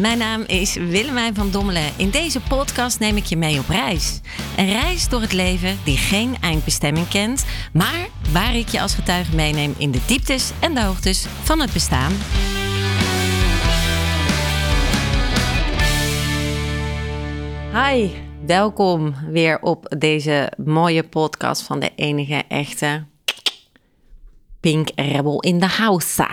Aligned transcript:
Mijn 0.00 0.18
naam 0.18 0.44
is 0.46 0.74
Willemijn 0.74 1.34
van 1.34 1.50
Dommelen. 1.50 1.92
In 1.96 2.10
deze 2.10 2.40
podcast 2.40 2.98
neem 2.98 3.16
ik 3.16 3.24
je 3.24 3.36
mee 3.36 3.58
op 3.58 3.68
reis. 3.68 4.20
Een 4.56 4.72
reis 4.72 5.08
door 5.08 5.20
het 5.20 5.32
leven 5.32 5.78
die 5.84 5.96
geen 5.96 6.36
eindbestemming 6.40 7.08
kent, 7.08 7.44
maar 7.72 8.08
waar 8.32 8.56
ik 8.56 8.68
je 8.68 8.80
als 8.80 8.94
getuige 8.94 9.34
meeneem 9.34 9.74
in 9.78 9.90
de 9.90 10.00
dieptes 10.06 10.50
en 10.60 10.74
de 10.74 10.82
hoogtes 10.82 11.26
van 11.42 11.60
het 11.60 11.72
bestaan. 11.72 12.12
Hi, 17.72 18.08
welkom 18.46 19.14
weer 19.30 19.60
op 19.60 19.94
deze 19.98 20.52
mooie 20.56 21.02
podcast 21.02 21.62
van 21.62 21.80
de 21.80 21.90
enige 21.96 22.42
echte 22.48 23.04
Pink 24.60 24.88
Rebel 24.94 25.40
in 25.40 25.60
de 25.60 25.68
House. 25.68 26.24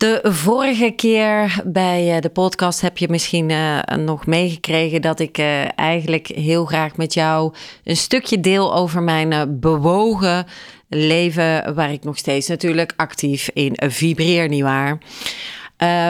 De 0.00 0.20
vorige 0.22 0.90
keer 0.90 1.62
bij 1.66 2.14
eh, 2.14 2.20
de 2.20 2.28
podcast 2.28 2.80
heb 2.80 2.98
je 2.98 3.08
misschien 3.08 3.48
uh, 3.48 3.78
nog 3.82 4.26
meegekregen 4.26 5.02
dat 5.02 5.20
ik 5.20 5.38
uh, 5.38 5.78
eigenlijk 5.78 6.26
heel 6.26 6.64
graag 6.64 6.96
met 6.96 7.14
jou 7.14 7.54
een 7.84 7.96
stukje 7.96 8.40
deel 8.40 8.74
over 8.74 9.02
mijn 9.02 9.60
bewogen 9.60 10.46
leven, 10.88 11.74
waar 11.74 11.92
ik 11.92 12.04
nog 12.04 12.18
steeds 12.18 12.48
natuurlijk 12.48 12.92
actief 12.96 13.50
in 13.54 13.72
vibreer, 13.76 14.48
nietwaar? 14.48 14.98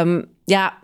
Um, 0.00 0.24
ja, 0.44 0.78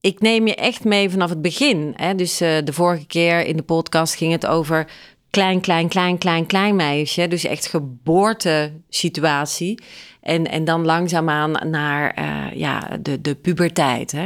ik 0.00 0.20
neem 0.20 0.46
je 0.46 0.54
echt 0.54 0.84
mee 0.84 1.10
vanaf 1.10 1.30
het 1.30 1.42
begin. 1.42 1.92
Hè? 1.96 2.14
Dus 2.14 2.36
de 2.38 2.72
vorige 2.72 3.06
keer 3.06 3.46
in 3.46 3.56
de 3.56 3.62
podcast 3.62 4.14
ging 4.14 4.32
het 4.32 4.46
over 4.46 4.86
klein, 5.34 5.60
klein, 5.60 5.88
klein, 5.88 6.18
klein, 6.18 6.46
klein 6.46 6.76
meisje. 6.76 7.28
Dus 7.28 7.44
echt 7.44 7.66
geboortesituatie. 7.66 9.82
En, 10.20 10.50
en 10.50 10.64
dan 10.64 10.84
langzaamaan 10.84 11.70
naar 11.70 12.18
uh, 12.18 12.46
ja, 12.58 12.98
de, 13.00 13.20
de 13.20 13.34
puberteit. 13.34 14.12
Hè? 14.12 14.24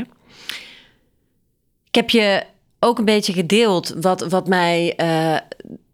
Ik 1.89 1.95
heb 1.95 2.11
je 2.11 2.43
ook 2.79 2.99
een 2.99 3.05
beetje 3.05 3.33
gedeeld 3.33 3.95
wat, 4.01 4.27
wat 4.29 4.49
mij 4.49 4.95
uh, 4.97 5.37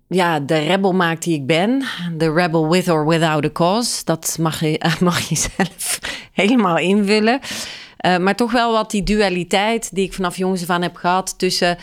ja, 0.09 0.41
de 0.41 0.59
rebel 0.59 0.93
maakt 0.93 1.23
die 1.23 1.35
ik 1.35 1.47
ben. 1.47 1.85
De 2.17 2.33
rebel 2.33 2.69
with 2.69 2.89
or 2.89 3.07
without 3.07 3.45
a 3.45 3.51
cause. 3.53 4.05
Dat 4.05 4.37
mag 4.41 4.61
je, 4.61 4.81
mag 5.01 5.29
je 5.29 5.37
zelf 5.37 6.01
helemaal 6.33 6.79
invullen. 6.79 7.41
Uh, 8.07 8.17
maar 8.17 8.37
toch 8.37 8.53
wel 8.53 8.73
wat 8.73 8.91
die 8.91 9.03
dualiteit 9.03 9.95
die 9.95 10.05
ik 10.05 10.13
vanaf 10.13 10.37
jongens 10.37 10.69
af 10.69 10.81
heb 10.81 10.97
gehad 10.97 11.39
tussen 11.39 11.79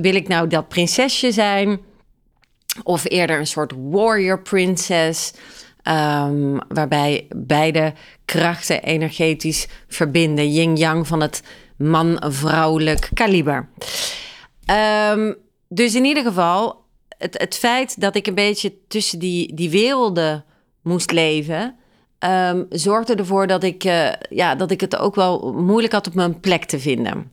wil 0.00 0.14
ik 0.14 0.28
nou 0.28 0.48
dat 0.48 0.68
prinsesje 0.68 1.32
zijn 1.32 1.80
of 2.82 3.10
eerder 3.10 3.38
een 3.38 3.46
soort 3.46 3.72
warrior 3.90 4.42
princess. 4.42 5.32
Um, 5.88 6.58
waarbij 6.68 7.26
beide 7.36 7.92
krachten 8.24 8.82
energetisch 8.82 9.66
verbinden. 9.88 10.52
Yin-yang 10.52 11.06
van 11.06 11.20
het 11.20 11.42
man-vrouwelijk 11.76 13.08
kaliber. 13.14 13.68
Um, 15.10 15.36
dus 15.68 15.94
in 15.94 16.04
ieder 16.04 16.22
geval, 16.22 16.84
het, 17.18 17.38
het 17.38 17.56
feit 17.56 18.00
dat 18.00 18.16
ik 18.16 18.26
een 18.26 18.34
beetje 18.34 18.74
tussen 18.88 19.18
die, 19.18 19.54
die 19.54 19.70
werelden 19.70 20.44
moest 20.82 21.10
leven. 21.10 21.76
Um, 22.18 22.66
zorgde 22.70 23.14
ervoor 23.14 23.46
dat 23.46 23.62
ik, 23.62 23.84
uh, 23.84 24.12
ja, 24.30 24.54
dat 24.54 24.70
ik 24.70 24.80
het 24.80 24.96
ook 24.96 25.14
wel 25.14 25.52
moeilijk 25.52 25.92
had 25.92 26.06
op 26.06 26.14
mijn 26.14 26.40
plek 26.40 26.64
te 26.64 26.78
vinden. 26.78 27.30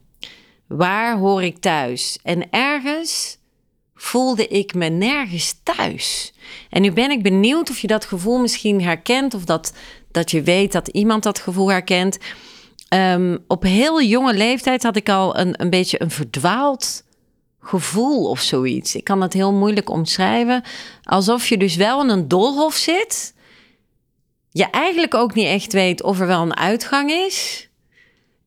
Waar 0.68 1.18
hoor 1.18 1.44
ik 1.44 1.58
thuis? 1.58 2.20
En 2.24 2.50
ergens 2.50 3.39
voelde 4.02 4.48
ik 4.48 4.74
me 4.74 4.90
nergens 4.90 5.60
thuis. 5.64 6.34
En 6.70 6.82
nu 6.82 6.92
ben 6.92 7.12
ik 7.12 7.24
benieuwd 7.24 7.70
of 7.70 7.80
je 7.80 7.88
dat 7.88 8.06
gevoel 8.06 8.40
misschien 8.40 8.82
herkent 8.82 9.34
of 9.34 9.44
dat, 9.44 9.74
dat 10.12 10.32
je 10.32 10.42
weet 10.42 10.72
dat 10.72 10.88
iemand 10.88 11.24
dat 11.24 11.40
gevoel 11.40 11.72
herkent. 11.72 12.18
Um, 12.94 13.44
op 13.48 13.64
heel 13.64 14.02
jonge 14.02 14.34
leeftijd 14.34 14.84
had 14.84 14.96
ik 14.96 15.10
al 15.10 15.38
een, 15.38 15.62
een 15.62 15.70
beetje 15.70 16.02
een 16.02 16.12
verdwaald 16.12 17.04
gevoel 17.62 18.30
of 18.30 18.40
zoiets. 18.40 18.96
Ik 18.96 19.04
kan 19.04 19.22
het 19.22 19.34
heel 19.34 19.54
moeilijk 19.54 19.90
omschrijven. 19.90 20.64
Alsof 21.04 21.48
je 21.48 21.58
dus 21.58 21.76
wel 21.76 22.02
in 22.02 22.10
een 22.10 22.28
doolhof 22.28 22.76
zit. 22.76 23.34
Je 24.52 24.70
eigenlijk 24.70 25.14
ook 25.14 25.34
niet 25.34 25.48
echt 25.48 25.74
weet 25.74 26.04
of 26.04 26.20
er 26.20 26.28
wel 26.28 26.42
een 26.42 26.58
uitgang 26.58 27.12
is. 27.12 27.70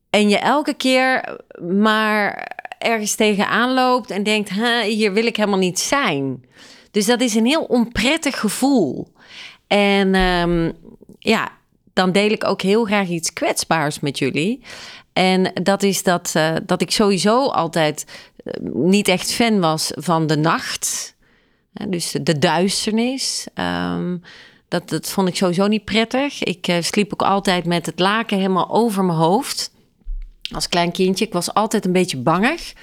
En 0.09 0.29
je 0.29 0.37
elke 0.37 0.73
keer 0.73 1.39
maar 1.61 2.51
ergens 2.83 3.15
tegenaan 3.15 3.73
loopt 3.73 4.11
en 4.11 4.23
denkt: 4.23 4.49
hier 4.83 5.13
wil 5.13 5.25
ik 5.25 5.37
helemaal 5.37 5.59
niet 5.59 5.79
zijn. 5.79 6.45
Dus 6.91 7.05
dat 7.05 7.21
is 7.21 7.35
een 7.35 7.45
heel 7.45 7.63
onprettig 7.63 8.39
gevoel. 8.39 9.07
En 9.67 10.15
um, 10.15 10.73
ja, 11.19 11.51
dan 11.93 12.11
deel 12.11 12.29
ik 12.29 12.43
ook 12.43 12.61
heel 12.61 12.85
graag 12.85 13.07
iets 13.07 13.33
kwetsbaars 13.33 13.99
met 13.99 14.19
jullie. 14.19 14.61
En 15.13 15.51
dat 15.63 15.83
is 15.83 16.03
dat, 16.03 16.33
uh, 16.37 16.55
dat 16.65 16.81
ik 16.81 16.91
sowieso 16.91 17.47
altijd 17.47 18.05
uh, 18.45 18.53
niet 18.73 19.07
echt 19.07 19.31
fan 19.31 19.59
was 19.59 19.91
van 19.95 20.27
de 20.27 20.37
nacht. 20.37 21.15
dus 21.87 22.15
de 22.21 22.39
duisternis. 22.39 23.47
Um, 23.55 24.21
dat, 24.67 24.89
dat 24.89 25.09
vond 25.09 25.27
ik 25.27 25.35
sowieso 25.35 25.67
niet 25.67 25.85
prettig. 25.85 26.43
Ik 26.43 26.67
uh, 26.67 26.81
sliep 26.81 27.13
ook 27.13 27.21
altijd 27.21 27.65
met 27.65 27.85
het 27.85 27.99
laken 27.99 28.37
helemaal 28.37 28.69
over 28.69 29.03
mijn 29.03 29.17
hoofd 29.17 29.72
als 30.53 30.69
klein 30.69 30.91
kindje. 30.91 31.25
Ik 31.25 31.33
was 31.33 31.53
altijd 31.53 31.85
een 31.85 31.91
beetje 31.91 32.17
bangig. 32.17 32.73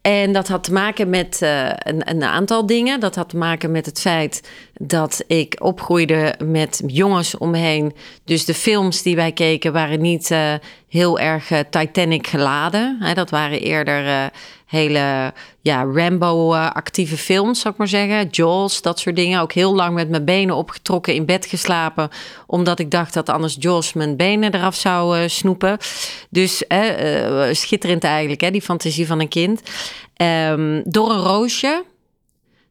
En 0.00 0.32
dat 0.32 0.48
had 0.48 0.64
te 0.64 0.72
maken 0.72 1.10
met 1.10 1.40
uh, 1.42 1.68
een, 1.68 2.10
een, 2.10 2.22
aantal 2.22 2.66
dingen. 2.66 3.00
Dat 3.00 3.14
had 3.14 3.28
te 3.28 3.36
maken 3.36 3.70
met 3.70 3.86
het 3.86 4.00
feit 4.00 4.48
dat 4.72 5.24
ik 5.26 5.56
opgroeide 5.58 6.34
met 6.44 6.82
jongens 6.86 7.38
omheen. 7.38 7.92
Dus 8.24 8.44
de 8.44 8.54
films 8.54 9.02
die 9.02 9.16
wij 9.16 9.32
keken 9.32 9.72
waren 9.72 10.00
niet 10.00 10.30
uh, 10.30 10.54
heel 10.94 11.18
erg 11.18 11.50
uh, 11.50 11.58
Titanic 11.70 12.26
geladen. 12.26 12.96
Hè, 13.00 13.14
dat 13.14 13.30
waren 13.30 13.60
eerder 13.60 14.30
hele 14.66 15.32
ja, 15.60 15.84
Rambo-actieve 15.84 17.16
films, 17.16 17.60
zou 17.60 17.72
ik 17.72 17.78
maar 17.78 17.88
zeggen. 17.88 18.28
Jaws, 18.30 18.82
dat 18.82 18.98
soort 18.98 19.16
dingen. 19.16 19.40
Ook 19.40 19.52
heel 19.52 19.74
lang 19.74 19.94
met 19.94 20.08
mijn 20.08 20.24
benen 20.24 20.56
opgetrokken 20.56 21.14
in 21.14 21.26
bed 21.26 21.46
geslapen. 21.46 22.08
Omdat 22.46 22.78
ik 22.78 22.90
dacht 22.90 23.14
dat 23.14 23.28
anders 23.28 23.56
Jaws 23.58 23.92
mijn 23.92 24.16
benen 24.16 24.54
eraf 24.54 24.74
zou 24.74 25.18
uh, 25.18 25.28
snoepen. 25.28 25.78
Dus 26.30 26.64
schitterend 27.50 28.04
eigenlijk, 28.04 28.40
hè, 28.40 28.50
die 28.50 28.62
fantasie 28.62 29.06
van 29.06 29.20
een 29.20 29.28
kind. 29.28 29.62
Um, 30.16 30.82
door 30.84 31.10
een 31.10 31.22
roosje. 31.22 31.84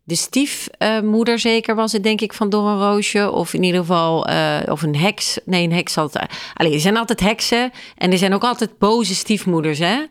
De 0.06 0.16
stiefmoeder 0.16 1.40
zeker 1.40 1.76
was 1.76 1.92
het, 1.92 2.04
denk 2.04 2.22
ik, 2.22 2.34
van 2.34 2.54
een 2.54 2.80
Roosje. 2.80 3.32
Of 3.32 3.54
in 3.54 3.64
ieder 3.64 3.80
geval, 3.80 4.30
uh, 4.30 4.60
of 4.66 4.82
een 4.82 4.96
heks. 4.96 5.40
Nee, 5.46 5.64
een 5.64 5.74
heks 5.74 5.98
altijd. 5.98 6.34
Allee, 6.54 6.74
er 6.74 6.80
zijn 6.80 6.98
altijd 6.98 7.20
heksen. 7.20 7.72
En 7.98 8.12
er 8.12 8.18
zijn 8.18 8.34
ook 8.34 8.44
altijd 8.44 8.78
boze 8.78 9.16
stiefmoeders, 9.16 9.80
hè. 9.80 10.06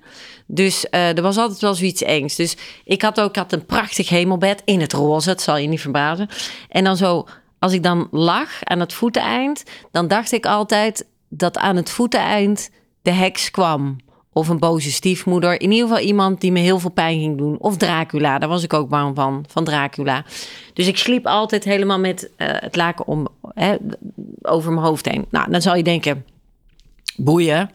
Dus 0.47 0.87
uh, 0.91 1.17
er 1.17 1.23
was 1.23 1.37
altijd 1.37 1.61
wel 1.61 1.75
zoiets 1.75 2.03
engs. 2.03 2.37
Dus 2.37 2.57
ik 2.85 3.03
had 3.03 3.21
ook 3.21 3.37
had 3.37 3.53
een 3.53 3.67
prachtig 3.67 4.09
hemelbed 4.09 4.63
in 4.65 4.81
het 4.81 4.93
roze, 4.93 5.29
het 5.31 5.41
zal 5.41 5.57
je 5.57 5.69
niet 5.69 5.81
verbazen. 5.81 6.29
En 6.69 6.85
dan 6.85 6.97
zo, 6.97 7.27
als 7.59 7.73
ik 7.73 7.83
dan 7.83 8.09
lag 8.11 8.49
aan 8.63 8.81
het 8.81 8.93
voeteneind, 8.93 9.63
dan 9.91 10.09
dacht 10.09 10.33
ik 10.33 10.47
altijd 10.47 11.07
dat 11.29 11.59
aan 11.59 11.77
het 11.77 11.91
voeteneind 11.91 12.71
de 13.03 13.11
heks 13.11 13.51
kwam. 13.51 13.97
Of 14.33 14.49
een 14.49 14.59
boze 14.59 14.93
stiefmoeder. 14.93 15.61
In 15.61 15.73
ieder 15.73 15.89
geval 15.89 16.05
iemand 16.05 16.41
die 16.41 16.53
me 16.53 16.59
heel 16.59 16.79
veel 16.79 16.91
pijn 16.91 17.19
ging 17.19 17.39
doen. 17.39 17.59
Of 17.59 17.77
Dracula, 17.77 18.39
daar 18.39 18.49
was 18.49 18.63
ik 18.63 18.73
ook 18.73 18.89
bang 18.89 19.15
van, 19.15 19.45
van 19.49 19.65
Dracula. 19.65 20.25
Dus 20.73 20.87
ik 20.87 20.99
sliep 20.99 21.27
altijd 21.27 21.65
helemaal 21.65 21.99
met 21.99 22.23
uh, 22.23 22.49
het 22.51 22.77
laken 22.77 23.07
om, 23.07 23.29
hè, 23.55 23.77
over 24.43 24.73
mijn 24.73 24.87
hoofd 24.87 25.09
heen. 25.09 25.27
Nou, 25.31 25.51
dan 25.51 25.63
zal 25.63 25.77
je 25.77 25.83
denken, 25.83 26.25
boeien. 27.17 27.71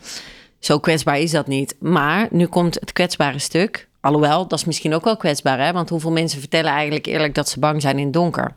Zo 0.59 0.79
kwetsbaar 0.79 1.19
is 1.19 1.31
dat 1.31 1.47
niet. 1.47 1.75
Maar 1.79 2.27
nu 2.31 2.45
komt 2.45 2.75
het 2.79 2.93
kwetsbare 2.93 3.39
stuk. 3.39 3.87
Alhoewel, 4.01 4.47
dat 4.47 4.59
is 4.59 4.65
misschien 4.65 4.93
ook 4.93 5.03
wel 5.03 5.17
kwetsbaar, 5.17 5.59
hè? 5.59 5.71
Want 5.71 5.89
hoeveel 5.89 6.11
mensen 6.11 6.39
vertellen 6.39 6.71
eigenlijk 6.71 7.05
eerlijk 7.05 7.35
dat 7.35 7.49
ze 7.49 7.59
bang 7.59 7.81
zijn 7.81 7.97
in 7.97 8.03
het 8.03 8.13
donker? 8.13 8.53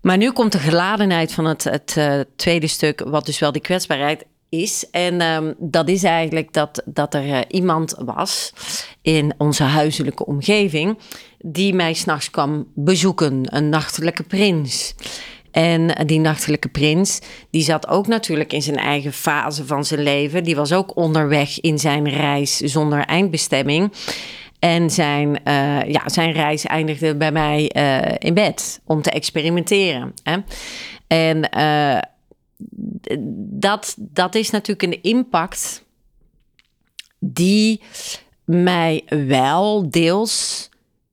Maar 0.00 0.16
nu 0.16 0.30
komt 0.32 0.52
de 0.52 0.58
geladenheid 0.58 1.32
van 1.32 1.44
het, 1.44 1.64
het 1.64 1.94
uh, 1.98 2.20
tweede 2.36 2.66
stuk, 2.66 3.02
wat 3.06 3.26
dus 3.26 3.38
wel 3.38 3.52
die 3.52 3.62
kwetsbaarheid 3.62 4.24
is. 4.62 4.90
En 4.90 5.20
um, 5.20 5.54
dat 5.58 5.88
is 5.88 6.02
eigenlijk 6.02 6.52
dat, 6.52 6.82
dat 6.84 7.14
er 7.14 7.26
uh, 7.26 7.38
iemand 7.48 7.94
was 7.98 8.52
in 9.02 9.34
onze 9.38 9.62
huiselijke 9.62 10.26
omgeving 10.26 10.98
die 11.38 11.74
mij 11.74 11.94
s'nachts 11.94 12.30
kwam 12.30 12.66
bezoeken, 12.74 13.56
een 13.56 13.68
nachtelijke 13.68 14.22
prins. 14.22 14.94
En 15.50 16.06
die 16.06 16.20
nachtelijke 16.20 16.68
prins, 16.68 17.20
die 17.50 17.62
zat 17.62 17.88
ook 17.88 18.06
natuurlijk 18.06 18.52
in 18.52 18.62
zijn 18.62 18.76
eigen 18.76 19.12
fase 19.12 19.66
van 19.66 19.84
zijn 19.84 20.02
leven. 20.02 20.44
Die 20.44 20.56
was 20.56 20.72
ook 20.72 20.96
onderweg 20.96 21.60
in 21.60 21.78
zijn 21.78 22.08
reis 22.08 22.56
zonder 22.56 23.00
eindbestemming. 23.00 23.92
En 24.58 24.90
zijn, 24.90 25.28
uh, 25.28 25.82
ja, 25.88 26.08
zijn 26.08 26.32
reis 26.32 26.64
eindigde 26.64 27.16
bij 27.16 27.32
mij 27.32 27.64
in 28.18 28.34
bed 28.34 28.80
om 28.84 29.02
te 29.02 29.10
experimenteren. 29.10 30.14
Hè? 30.22 30.36
En 31.06 31.48
dat, 33.58 33.94
dat 33.98 34.34
is 34.34 34.50
natuurlijk 34.50 34.82
een 34.82 35.02
impact 35.02 35.84
die 37.18 37.80
mij 38.44 39.04
wel 39.08 39.90
deels 39.90 40.68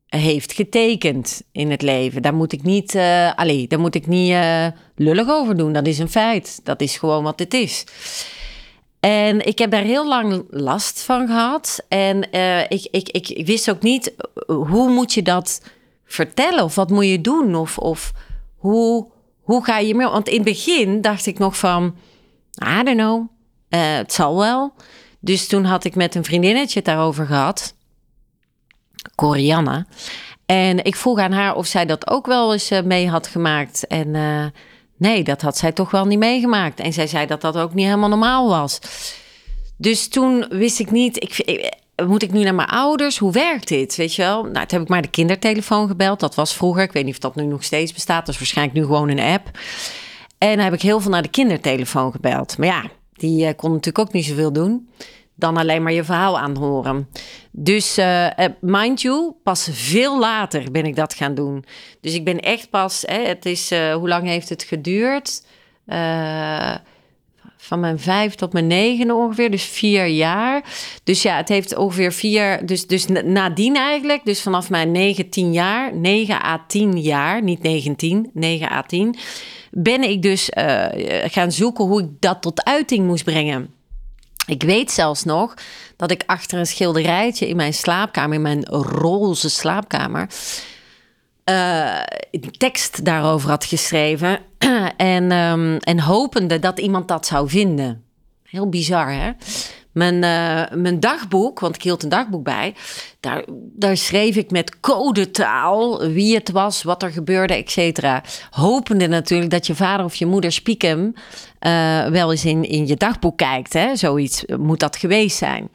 heeft 0.07 0.53
getekend 0.53 1.41
in 1.51 1.71
het 1.71 1.81
leven. 1.81 2.21
Daar 2.21 2.33
moet 2.33 2.53
ik 2.53 2.63
niet, 2.63 2.95
uh, 2.95 3.33
allee, 3.35 3.77
moet 3.77 3.95
ik 3.95 4.07
niet 4.07 4.29
uh, 4.29 4.67
lullig 4.95 5.29
over 5.29 5.57
doen. 5.57 5.73
Dat 5.73 5.87
is 5.87 5.99
een 5.99 6.09
feit. 6.09 6.59
Dat 6.63 6.81
is 6.81 6.97
gewoon 6.97 7.23
wat 7.23 7.39
het 7.39 7.53
is. 7.53 7.85
En 8.99 9.45
ik 9.45 9.57
heb 9.59 9.71
daar 9.71 9.83
heel 9.83 10.07
lang 10.07 10.43
last 10.49 11.03
van 11.03 11.27
gehad. 11.27 11.85
En 11.87 12.31
ik, 12.69 12.87
ik, 12.91 13.09
ik, 13.09 13.29
ik, 13.29 13.45
wist 13.45 13.69
ook 13.69 13.81
niet 13.81 14.13
hoe 14.45 14.89
moet 14.89 15.13
je 15.13 15.21
dat 15.21 15.61
vertellen 16.05 16.63
of 16.63 16.75
wat 16.75 16.89
moet 16.89 17.05
je 17.05 17.21
doen 17.21 17.55
of, 17.55 17.77
of 17.77 18.11
hoe, 18.57 19.07
hoe 19.43 19.63
ga 19.65 19.77
je 19.77 19.95
mee. 19.95 20.07
Want 20.07 20.27
in 20.27 20.35
het 20.35 20.43
begin 20.43 21.01
dacht 21.01 21.25
ik 21.25 21.39
nog 21.39 21.57
van, 21.57 21.95
I 22.79 22.83
don't 22.83 22.97
know, 22.97 23.27
uh, 23.69 23.95
het 23.95 24.13
zal 24.13 24.37
wel. 24.37 24.73
Dus 25.19 25.47
toen 25.47 25.63
had 25.63 25.83
ik 25.83 25.95
met 25.95 26.15
een 26.15 26.23
vriendinnetje 26.23 26.79
het 26.79 26.85
daarover 26.85 27.25
gehad, 27.25 27.75
Corianne. 29.15 29.85
En 30.45 30.83
ik 30.83 30.95
vroeg 30.95 31.19
aan 31.19 31.31
haar 31.31 31.55
of 31.55 31.65
zij 31.65 31.85
dat 31.85 32.09
ook 32.09 32.25
wel 32.25 32.53
eens 32.53 32.69
mee 32.83 33.09
had 33.09 33.27
gemaakt. 33.27 33.87
En 33.87 34.15
Nee, 35.03 35.23
dat 35.23 35.41
had 35.41 35.57
zij 35.57 35.71
toch 35.71 35.91
wel 35.91 36.05
niet 36.05 36.19
meegemaakt. 36.19 36.79
En 36.79 36.93
zij 36.93 37.07
zei 37.07 37.25
dat 37.25 37.41
dat 37.41 37.57
ook 37.57 37.73
niet 37.73 37.85
helemaal 37.85 38.09
normaal 38.09 38.49
was. 38.49 38.79
Dus 39.77 40.07
toen 40.07 40.45
wist 40.49 40.79
ik 40.79 40.91
niet, 40.91 41.23
ik, 41.23 41.73
moet 41.95 42.23
ik 42.23 42.31
nu 42.31 42.43
naar 42.43 42.55
mijn 42.55 42.69
ouders? 42.69 43.17
Hoe 43.17 43.31
werkt 43.31 43.67
dit? 43.67 43.95
Weet 43.95 44.15
je 44.15 44.21
wel? 44.21 44.43
Nou, 44.43 44.53
toen 44.53 44.77
heb 44.77 44.81
ik 44.81 44.87
maar 44.87 45.01
de 45.01 45.07
kindertelefoon 45.07 45.87
gebeld. 45.87 46.19
Dat 46.19 46.35
was 46.35 46.53
vroeger. 46.53 46.83
Ik 46.83 46.91
weet 46.91 47.05
niet 47.05 47.13
of 47.13 47.19
dat 47.19 47.35
nu 47.35 47.43
nog 47.43 47.63
steeds 47.63 47.93
bestaat. 47.93 48.25
Dat 48.25 48.33
is 48.33 48.39
waarschijnlijk 48.39 48.77
nu 48.77 48.83
gewoon 48.83 49.09
een 49.09 49.19
app. 49.19 49.49
En 50.37 50.55
dan 50.55 50.63
heb 50.63 50.73
ik 50.73 50.81
heel 50.81 50.99
veel 50.99 51.11
naar 51.11 51.21
de 51.21 51.29
kindertelefoon 51.29 52.11
gebeld. 52.11 52.57
Maar 52.57 52.67
ja, 52.67 52.83
die 53.13 53.45
uh, 53.45 53.49
kon 53.55 53.69
natuurlijk 53.69 54.07
ook 54.07 54.13
niet 54.13 54.25
zoveel 54.25 54.53
doen 54.53 54.89
dan 55.35 55.57
alleen 55.57 55.83
maar 55.83 55.93
je 55.93 56.03
verhaal 56.03 56.39
aanhoren. 56.39 57.09
Dus 57.51 57.97
uh, 57.97 58.27
mind 58.59 59.01
you, 59.01 59.33
pas 59.43 59.69
veel 59.71 60.19
later 60.19 60.71
ben 60.71 60.85
ik 60.85 60.95
dat 60.95 61.13
gaan 61.13 61.35
doen. 61.35 61.65
Dus 62.01 62.13
ik 62.13 62.23
ben 62.23 62.39
echt 62.39 62.69
pas, 62.69 63.03
hè, 63.05 63.27
het 63.27 63.45
is, 63.45 63.69
hoe 63.69 64.07
lang 64.07 64.27
heeft 64.27 64.49
het 64.49 64.63
geduurd? 64.63 65.43
Van 67.65 67.79
mijn 67.79 67.99
vijf 67.99 68.35
tot 68.35 68.53
mijn 68.53 68.67
negen 68.67 69.11
ongeveer, 69.11 69.51
dus 69.51 69.63
vier 69.63 70.05
jaar. 70.05 70.63
Dus 71.03 71.21
ja, 71.21 71.37
het 71.37 71.49
heeft 71.49 71.75
ongeveer 71.75 72.13
vier, 72.13 72.65
dus, 72.65 72.87
dus 72.87 73.05
nadien 73.07 73.75
eigenlijk, 73.75 74.25
dus 74.25 74.41
vanaf 74.41 74.69
mijn 74.69 74.91
negen, 74.91 75.29
tien 75.29 75.53
jaar, 75.53 75.95
9 75.95 76.45
à 76.45 76.63
10 76.67 77.01
jaar, 77.01 77.43
niet 77.43 77.61
19, 77.61 78.29
9 78.33 78.71
à 78.71 78.81
10, 78.81 79.15
ben 79.71 80.03
ik 80.03 80.21
dus 80.21 80.49
gaan 81.25 81.51
zoeken 81.51 81.85
hoe 81.85 82.01
ik 82.01 82.09
dat 82.19 82.41
tot 82.41 82.63
uiting 82.63 83.05
moest 83.05 83.23
brengen. 83.23 83.73
Ik 84.45 84.63
weet 84.63 84.91
zelfs 84.91 85.23
nog 85.23 85.53
dat 85.97 86.11
ik 86.11 86.23
achter 86.25 86.59
een 86.59 86.65
schilderijtje 86.65 87.47
in 87.47 87.55
mijn 87.55 87.73
slaapkamer, 87.73 88.35
in 88.35 88.41
mijn 88.41 88.65
roze 88.65 89.49
slaapkamer, 89.49 90.29
uh, 91.45 91.99
tekst 92.57 93.05
daarover 93.05 93.49
had 93.49 93.65
geschreven. 93.65 94.39
en, 94.97 95.31
um, 95.31 95.77
en 95.77 95.99
hopende 95.99 96.59
dat 96.59 96.79
iemand 96.79 97.07
dat 97.07 97.25
zou 97.25 97.49
vinden. 97.49 98.03
Heel 98.43 98.69
bizar, 98.69 99.11
hè? 99.11 99.31
Mijn, 99.91 100.13
uh, 100.15 100.77
mijn 100.81 100.99
dagboek, 100.99 101.59
want 101.59 101.75
ik 101.75 101.81
hield 101.81 102.03
een 102.03 102.09
dagboek 102.09 102.43
bij, 102.43 102.75
daar, 103.19 103.43
daar 103.75 103.97
schreef 103.97 104.35
ik 104.35 104.51
met 104.51 104.79
codetaal 104.79 106.07
wie 106.07 106.35
het 106.35 106.51
was, 106.51 106.83
wat 106.83 107.03
er 107.03 107.11
gebeurde, 107.11 107.53
et 107.53 107.71
cetera. 107.71 108.23
Hopende 108.49 109.07
natuurlijk 109.07 109.51
dat 109.51 109.67
je 109.67 109.75
vader 109.75 110.05
of 110.05 110.15
je 110.15 110.25
moeder 110.25 110.51
spiekem 110.51 111.13
uh, 111.59 112.05
wel 112.05 112.31
eens 112.31 112.45
in, 112.45 112.63
in 112.63 112.87
je 112.87 112.95
dagboek 112.95 113.37
kijkt. 113.37 113.73
Hè? 113.73 113.95
Zoiets 113.95 114.43
moet 114.57 114.79
dat 114.79 114.97
geweest 114.97 115.37
zijn. 115.37 115.69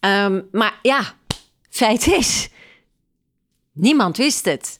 Um, 0.00 0.48
maar 0.52 0.78
ja, 0.82 1.00
feit 1.70 2.06
is, 2.06 2.48
niemand 3.72 4.16
wist 4.16 4.44
het. 4.44 4.77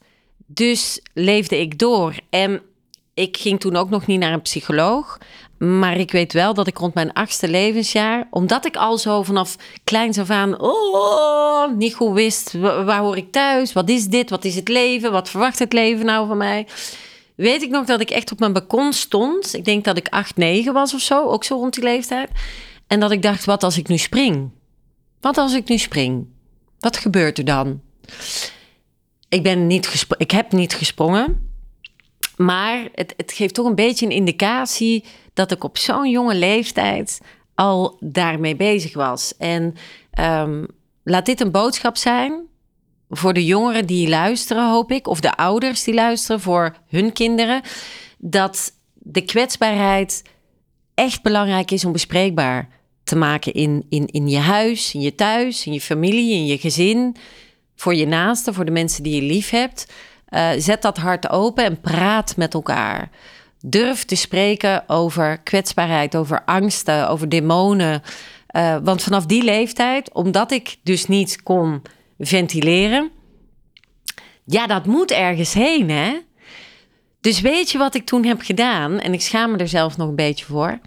Dus 0.50 1.00
leefde 1.12 1.61
ik 1.61 1.79
door. 1.79 2.15
En 2.31 2.62
ik 3.15 3.37
ging 3.37 3.61
toen 3.61 3.77
ook 3.77 3.91
nog 3.91 4.06
niet 4.06 4.19
naar 4.19 4.33
een 4.33 4.43
psycholoog. 4.43 5.19
Maar 5.59 5.97
ik 5.97 6.11
weet 6.11 6.33
wel 6.33 6.55
dat 6.55 6.67
ik 6.67 6.79
rond 6.79 6.95
mijn 6.95 7.12
achtste 7.12 7.49
levensjaar, 7.49 8.27
omdat 8.31 8.67
ik 8.67 8.77
al 8.77 8.99
zo 8.99 9.23
vanaf 9.23 9.56
kleins 9.85 10.19
af 10.19 10.31
aan 10.31 10.61
oh, 10.61 11.73
niet 11.77 11.95
goed 11.95 12.15
wist, 12.15 12.53
waar 12.61 13.00
hoor 13.00 13.17
ik 13.17 13.33
thuis, 13.33 13.73
wat 13.73 13.89
is 13.89 14.06
dit, 14.06 14.31
wat 14.31 14.45
is 14.45 14.55
het 14.55 14.69
leven, 14.69 15.12
wat 15.12 15.31
verwacht 15.31 15.59
het 15.59 15.73
leven 15.73 16.06
nou 16.06 16.27
van 16.27 16.37
mij, 16.37 16.67
weet 17.35 17.62
ik 17.62 17.71
nog 17.71 17.87
dat 17.87 18.01
ik 18.01 18.11
echt 18.11 18.33
op 18.33 18.39
mijn 18.39 18.53
balkon 18.53 18.93
stond. 18.93 19.55
Ik 19.55 19.65
denk 19.65 19.85
dat 19.85 19.97
ik 19.97 20.09
acht, 20.09 20.37
negen 20.37 20.73
was 20.73 20.94
of 20.94 21.01
zo, 21.01 21.27
ook 21.27 21.44
zo 21.44 21.55
rond 21.55 21.75
die 21.75 21.83
leeftijd. 21.83 22.31
En 22.87 23.01
dat 23.01 23.11
ik 23.11 23.23
dacht, 23.23 23.44
wat 23.44 23.62
als 23.62 23.79
ik 23.79 23.89
nu 23.89 23.99
spring? 23.99 24.51
Wat 25.21 25.39
als 25.39 25.55
ik 25.55 25.69
nu 25.69 25.79
spring? 25.79 26.27
Wat 26.79 26.97
gebeurt 26.97 27.39
er 27.39 27.44
dan? 27.44 27.81
Ik, 29.29 29.43
ben 29.43 29.67
niet 29.67 30.07
ik 30.17 30.31
heb 30.31 30.53
niet 30.53 30.75
gesprongen. 30.75 31.51
Maar 32.37 32.89
het, 32.95 33.15
het 33.17 33.33
geeft 33.33 33.55
toch 33.55 33.67
een 33.67 33.75
beetje 33.75 34.07
een 34.07 34.13
indicatie 34.13 35.05
dat 35.35 35.51
ik 35.51 35.65
op 35.65 35.79
zo'n 35.79 36.11
jonge 36.11 36.35
leeftijd 36.35 37.21
al 37.55 37.97
daarmee 38.01 38.57
bezig 38.57 38.95
was. 38.95 39.37
En 39.37 39.75
um, 40.21 40.67
laat 41.03 41.27
dit 41.27 41.41
een 41.41 41.51
boodschap 41.51 41.97
zijn 41.97 42.47
voor 43.11 43.33
de 43.33 43.45
jongeren 43.45 43.87
die 43.87 44.09
luisteren, 44.09 44.71
hoop 44.71 44.91
ik, 44.91 45.09
of 45.09 45.21
de 45.21 45.37
ouders 45.37 45.85
die 45.85 45.95
luisteren 45.95 46.41
voor 46.41 46.77
hun 46.89 47.13
kinderen, 47.13 47.63
dat 48.19 48.73
de 48.95 49.23
kwetsbaarheid 49.23 50.23
echt 50.95 51.23
belangrijk 51.23 51.71
is 51.71 51.85
om 51.85 51.93
bespreekbaar 51.93 52.69
te 53.05 53.17
maken 53.17 53.53
in, 53.53 53.87
in, 53.89 54.07
in 54.07 54.29
je 54.29 54.39
huis, 54.39 54.95
in 54.95 55.01
je 55.01 55.15
thuis, 55.15 55.67
in 55.67 55.73
je 55.73 55.81
familie, 55.81 56.35
in 56.35 56.47
je 56.47 56.59
gezin, 56.59 57.17
voor 57.79 57.95
je 57.95 58.07
naasten, 58.07 58.55
voor 58.55 58.65
de 58.65 58.71
mensen 58.71 59.03
die 59.03 59.15
je 59.15 59.23
lief 59.23 59.51
hebt. 59.51 59.93
Uh, 60.31 60.49
zet 60.59 60.83
dat 60.83 60.97
hart 60.97 61.31
open 61.31 61.65
en 61.65 61.81
praat 61.81 62.37
met 62.37 62.55
elkaar. 62.55 63.11
Durf 63.61 64.05
te 64.05 64.17
spreken 64.17 64.89
over 64.89 65.39
kwetsbaarheid, 65.39 66.17
over 66.17 66.43
angsten, 66.45 67.09
over 67.09 67.29
demonen. 67.29 68.03
Uh, 68.57 68.77
want 68.83 69.03
vanaf 69.03 69.27
die 69.27 69.43
leeftijd, 69.43 70.13
omdat 70.13 70.51
ik 70.51 70.77
dus 70.83 71.07
niet 71.07 71.43
kon 71.43 71.83
ventileren, 72.19 73.11
ja, 74.45 74.67
dat 74.67 74.87
moet 74.87 75.11
ergens 75.11 75.53
heen, 75.53 75.91
hè? 75.91 76.19
Dus 77.21 77.41
weet 77.41 77.71
je 77.71 77.79
wat 77.79 77.95
ik 77.95 78.07
toen 78.07 78.25
heb 78.25 78.41
gedaan? 78.41 79.01
En 79.01 79.13
ik 79.13 79.21
schaam 79.21 79.51
me 79.51 79.57
er 79.57 79.69
zelf 79.69 79.97
nog 79.97 80.09
een 80.09 80.17
beetje 80.17 80.45
voor. 80.45 80.79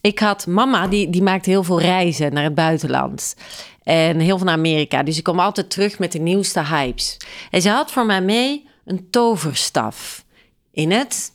Ik 0.00 0.18
had 0.18 0.46
mama, 0.46 0.86
die, 0.86 1.10
die 1.10 1.22
maakte 1.22 1.50
heel 1.50 1.62
veel 1.64 1.80
reizen 1.80 2.32
naar 2.32 2.44
het 2.44 2.54
buitenland. 2.54 3.36
En 3.84 4.18
heel 4.18 4.38
naar 4.38 4.54
Amerika. 4.54 5.02
Dus 5.02 5.18
ik 5.18 5.24
kom 5.24 5.40
altijd 5.40 5.70
terug 5.70 5.98
met 5.98 6.12
de 6.12 6.18
nieuwste 6.18 6.64
hypes. 6.64 7.16
En 7.50 7.62
ze 7.62 7.68
had 7.68 7.92
voor 7.92 8.06
mij 8.06 8.22
mee 8.22 8.68
een 8.84 9.10
toverstaf. 9.10 10.24
In 10.72 10.90
het 10.90 11.32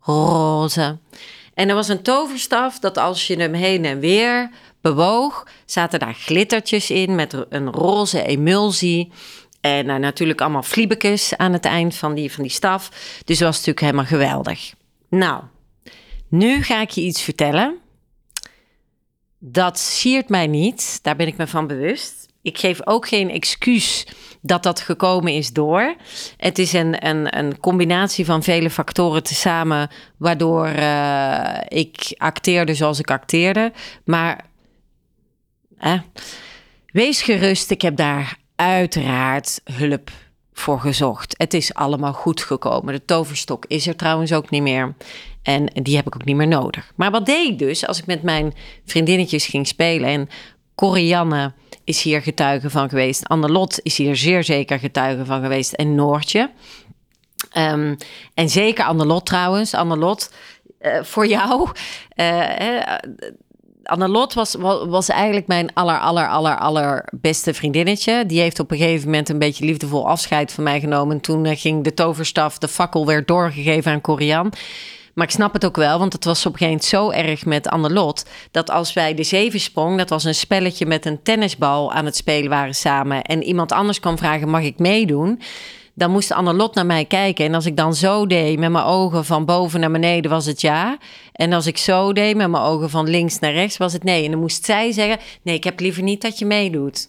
roze. 0.00 0.98
En 1.54 1.68
er 1.68 1.74
was 1.74 1.88
een 1.88 2.02
toverstaf 2.02 2.78
dat 2.78 2.98
als 2.98 3.26
je 3.26 3.36
hem 3.36 3.52
heen 3.52 3.84
en 3.84 3.98
weer 3.98 4.50
bewoog, 4.80 5.46
zaten 5.64 5.98
daar 5.98 6.14
glittertjes 6.14 6.90
in 6.90 7.14
met 7.14 7.44
een 7.48 7.70
roze 7.70 8.22
emulsie. 8.22 9.12
En 9.60 9.86
uh, 9.86 9.96
natuurlijk 9.96 10.40
allemaal 10.40 10.62
fliebekes 10.62 11.36
aan 11.36 11.52
het 11.52 11.64
eind 11.64 11.94
van 11.94 12.14
die, 12.14 12.32
van 12.32 12.42
die 12.42 12.52
staf. 12.52 12.88
Dus 13.24 13.38
dat 13.38 13.48
was 13.48 13.56
natuurlijk 13.56 13.80
helemaal 13.80 14.04
geweldig. 14.04 14.72
Nou, 15.08 15.42
nu 16.28 16.62
ga 16.62 16.80
ik 16.80 16.90
je 16.90 17.00
iets 17.00 17.22
vertellen. 17.22 17.78
Dat 19.38 19.78
siert 19.78 20.28
mij 20.28 20.46
niet, 20.46 20.98
daar 21.02 21.16
ben 21.16 21.26
ik 21.26 21.36
me 21.36 21.46
van 21.46 21.66
bewust. 21.66 22.26
Ik 22.42 22.58
geef 22.58 22.86
ook 22.86 23.08
geen 23.08 23.30
excuus 23.30 24.06
dat 24.40 24.62
dat 24.62 24.80
gekomen 24.80 25.32
is 25.32 25.52
door. 25.52 25.94
Het 26.36 26.58
is 26.58 26.72
een, 26.72 27.06
een, 27.38 27.60
combinatie 27.60 28.24
van 28.24 28.42
vele 28.42 28.70
factoren 28.70 29.22
tezamen, 29.22 29.90
waardoor 30.16 30.68
uh, 30.68 31.60
ik 31.68 32.14
acteerde 32.16 32.74
zoals 32.74 32.98
ik 32.98 33.10
acteerde. 33.10 33.72
Maar 34.04 34.44
eh, 35.78 36.00
wees 36.86 37.22
gerust, 37.22 37.70
ik 37.70 37.82
heb 37.82 37.96
daar 37.96 38.36
uiteraard 38.56 39.60
hulp 39.64 40.10
voor 40.52 40.80
gezocht. 40.80 41.34
Het 41.36 41.54
is 41.54 41.74
allemaal 41.74 42.12
goed 42.12 42.40
gekomen. 42.40 42.94
De 42.94 43.04
toverstok 43.04 43.64
is 43.66 43.86
er 43.86 43.96
trouwens 43.96 44.32
ook 44.32 44.50
niet 44.50 44.62
meer. 44.62 44.94
En 45.48 45.70
die 45.82 45.96
heb 45.96 46.06
ik 46.06 46.14
ook 46.14 46.24
niet 46.24 46.36
meer 46.36 46.48
nodig. 46.48 46.92
Maar 46.94 47.10
wat 47.10 47.26
deed 47.26 47.48
ik 47.48 47.58
dus 47.58 47.86
als 47.86 47.98
ik 47.98 48.06
met 48.06 48.22
mijn 48.22 48.54
vriendinnetjes 48.84 49.46
ging 49.46 49.66
spelen? 49.66 50.08
En 50.08 50.28
Corianne 50.74 51.52
is 51.84 52.02
hier 52.02 52.22
getuige 52.22 52.70
van 52.70 52.88
geweest. 52.88 53.28
Annelot 53.28 53.80
is 53.82 53.96
hier 53.96 54.16
zeer 54.16 54.44
zeker 54.44 54.78
getuige 54.78 55.24
van 55.24 55.42
geweest. 55.42 55.72
En 55.72 55.94
Noortje. 55.94 56.50
Um, 57.56 57.96
en 58.34 58.48
zeker 58.48 58.84
Annelot 58.84 59.26
trouwens. 59.26 59.74
Annelot, 59.74 60.32
uh, 60.80 61.02
voor 61.02 61.26
jou. 61.26 61.68
Uh, 62.16 62.94
was, 64.34 64.54
was 64.88 65.08
eigenlijk 65.08 65.46
mijn 65.46 65.74
aller, 65.74 65.98
aller, 65.98 66.28
aller, 66.28 66.58
aller 66.58 67.08
beste 67.20 67.54
vriendinnetje. 67.54 68.26
Die 68.26 68.40
heeft 68.40 68.60
op 68.60 68.70
een 68.70 68.78
gegeven 68.78 69.06
moment 69.06 69.28
een 69.28 69.38
beetje 69.38 69.64
liefdevol 69.64 70.08
afscheid 70.08 70.52
van 70.52 70.64
mij 70.64 70.80
genomen. 70.80 71.20
Toen 71.20 71.44
uh, 71.44 71.56
ging 71.56 71.84
de 71.84 71.94
toverstaf, 71.94 72.58
de 72.58 72.68
fakkel 72.68 73.06
werd 73.06 73.28
doorgegeven 73.28 73.92
aan 73.92 74.00
Corian. 74.00 74.52
Maar 75.18 75.26
ik 75.26 75.32
snap 75.32 75.52
het 75.52 75.64
ook 75.64 75.76
wel, 75.76 75.98
want 75.98 76.12
het 76.12 76.24
was 76.24 76.46
op 76.46 76.52
een 76.52 76.58
gegeven 76.58 76.96
moment 77.00 77.16
zo 77.16 77.28
erg 77.28 77.44
met 77.44 77.68
Annelot... 77.68 78.24
dat 78.50 78.70
als 78.70 78.92
wij 78.92 79.14
de 79.14 79.22
zeven 79.22 79.60
sprong, 79.60 79.98
dat 79.98 80.08
was 80.08 80.24
een 80.24 80.34
spelletje 80.34 80.86
met 80.86 81.06
een 81.06 81.22
tennisbal 81.22 81.92
aan 81.92 82.04
het 82.04 82.16
spelen 82.16 82.50
waren 82.50 82.74
samen... 82.74 83.22
en 83.22 83.42
iemand 83.42 83.72
anders 83.72 84.00
kwam 84.00 84.18
vragen, 84.18 84.48
mag 84.48 84.62
ik 84.62 84.78
meedoen 84.78 85.40
dan 85.94 86.10
moest 86.10 86.32
Annelot 86.32 86.74
naar 86.74 86.86
mij 86.86 87.04
kijken. 87.04 87.44
En 87.44 87.54
als 87.54 87.66
ik 87.66 87.76
dan 87.76 87.94
zo 87.94 88.26
deed 88.26 88.58
met 88.58 88.70
mijn 88.70 88.84
ogen 88.84 89.24
van 89.24 89.44
boven 89.44 89.80
naar 89.80 89.90
beneden, 89.90 90.30
was 90.30 90.46
het 90.46 90.60
ja. 90.60 90.98
En 91.32 91.52
als 91.52 91.66
ik 91.66 91.78
zo 91.78 92.12
deed 92.12 92.36
met 92.36 92.50
mijn 92.50 92.62
ogen 92.62 92.90
van 92.90 93.08
links 93.08 93.38
naar 93.38 93.52
rechts, 93.52 93.76
was 93.76 93.92
het 93.92 94.04
nee. 94.04 94.24
En 94.24 94.30
dan 94.30 94.40
moest 94.40 94.64
zij 94.64 94.92
zeggen: 94.92 95.18
Nee, 95.42 95.54
ik 95.54 95.64
heb 95.64 95.80
liever 95.80 96.02
niet 96.02 96.22
dat 96.22 96.38
je 96.38 96.46
meedoet. 96.46 97.08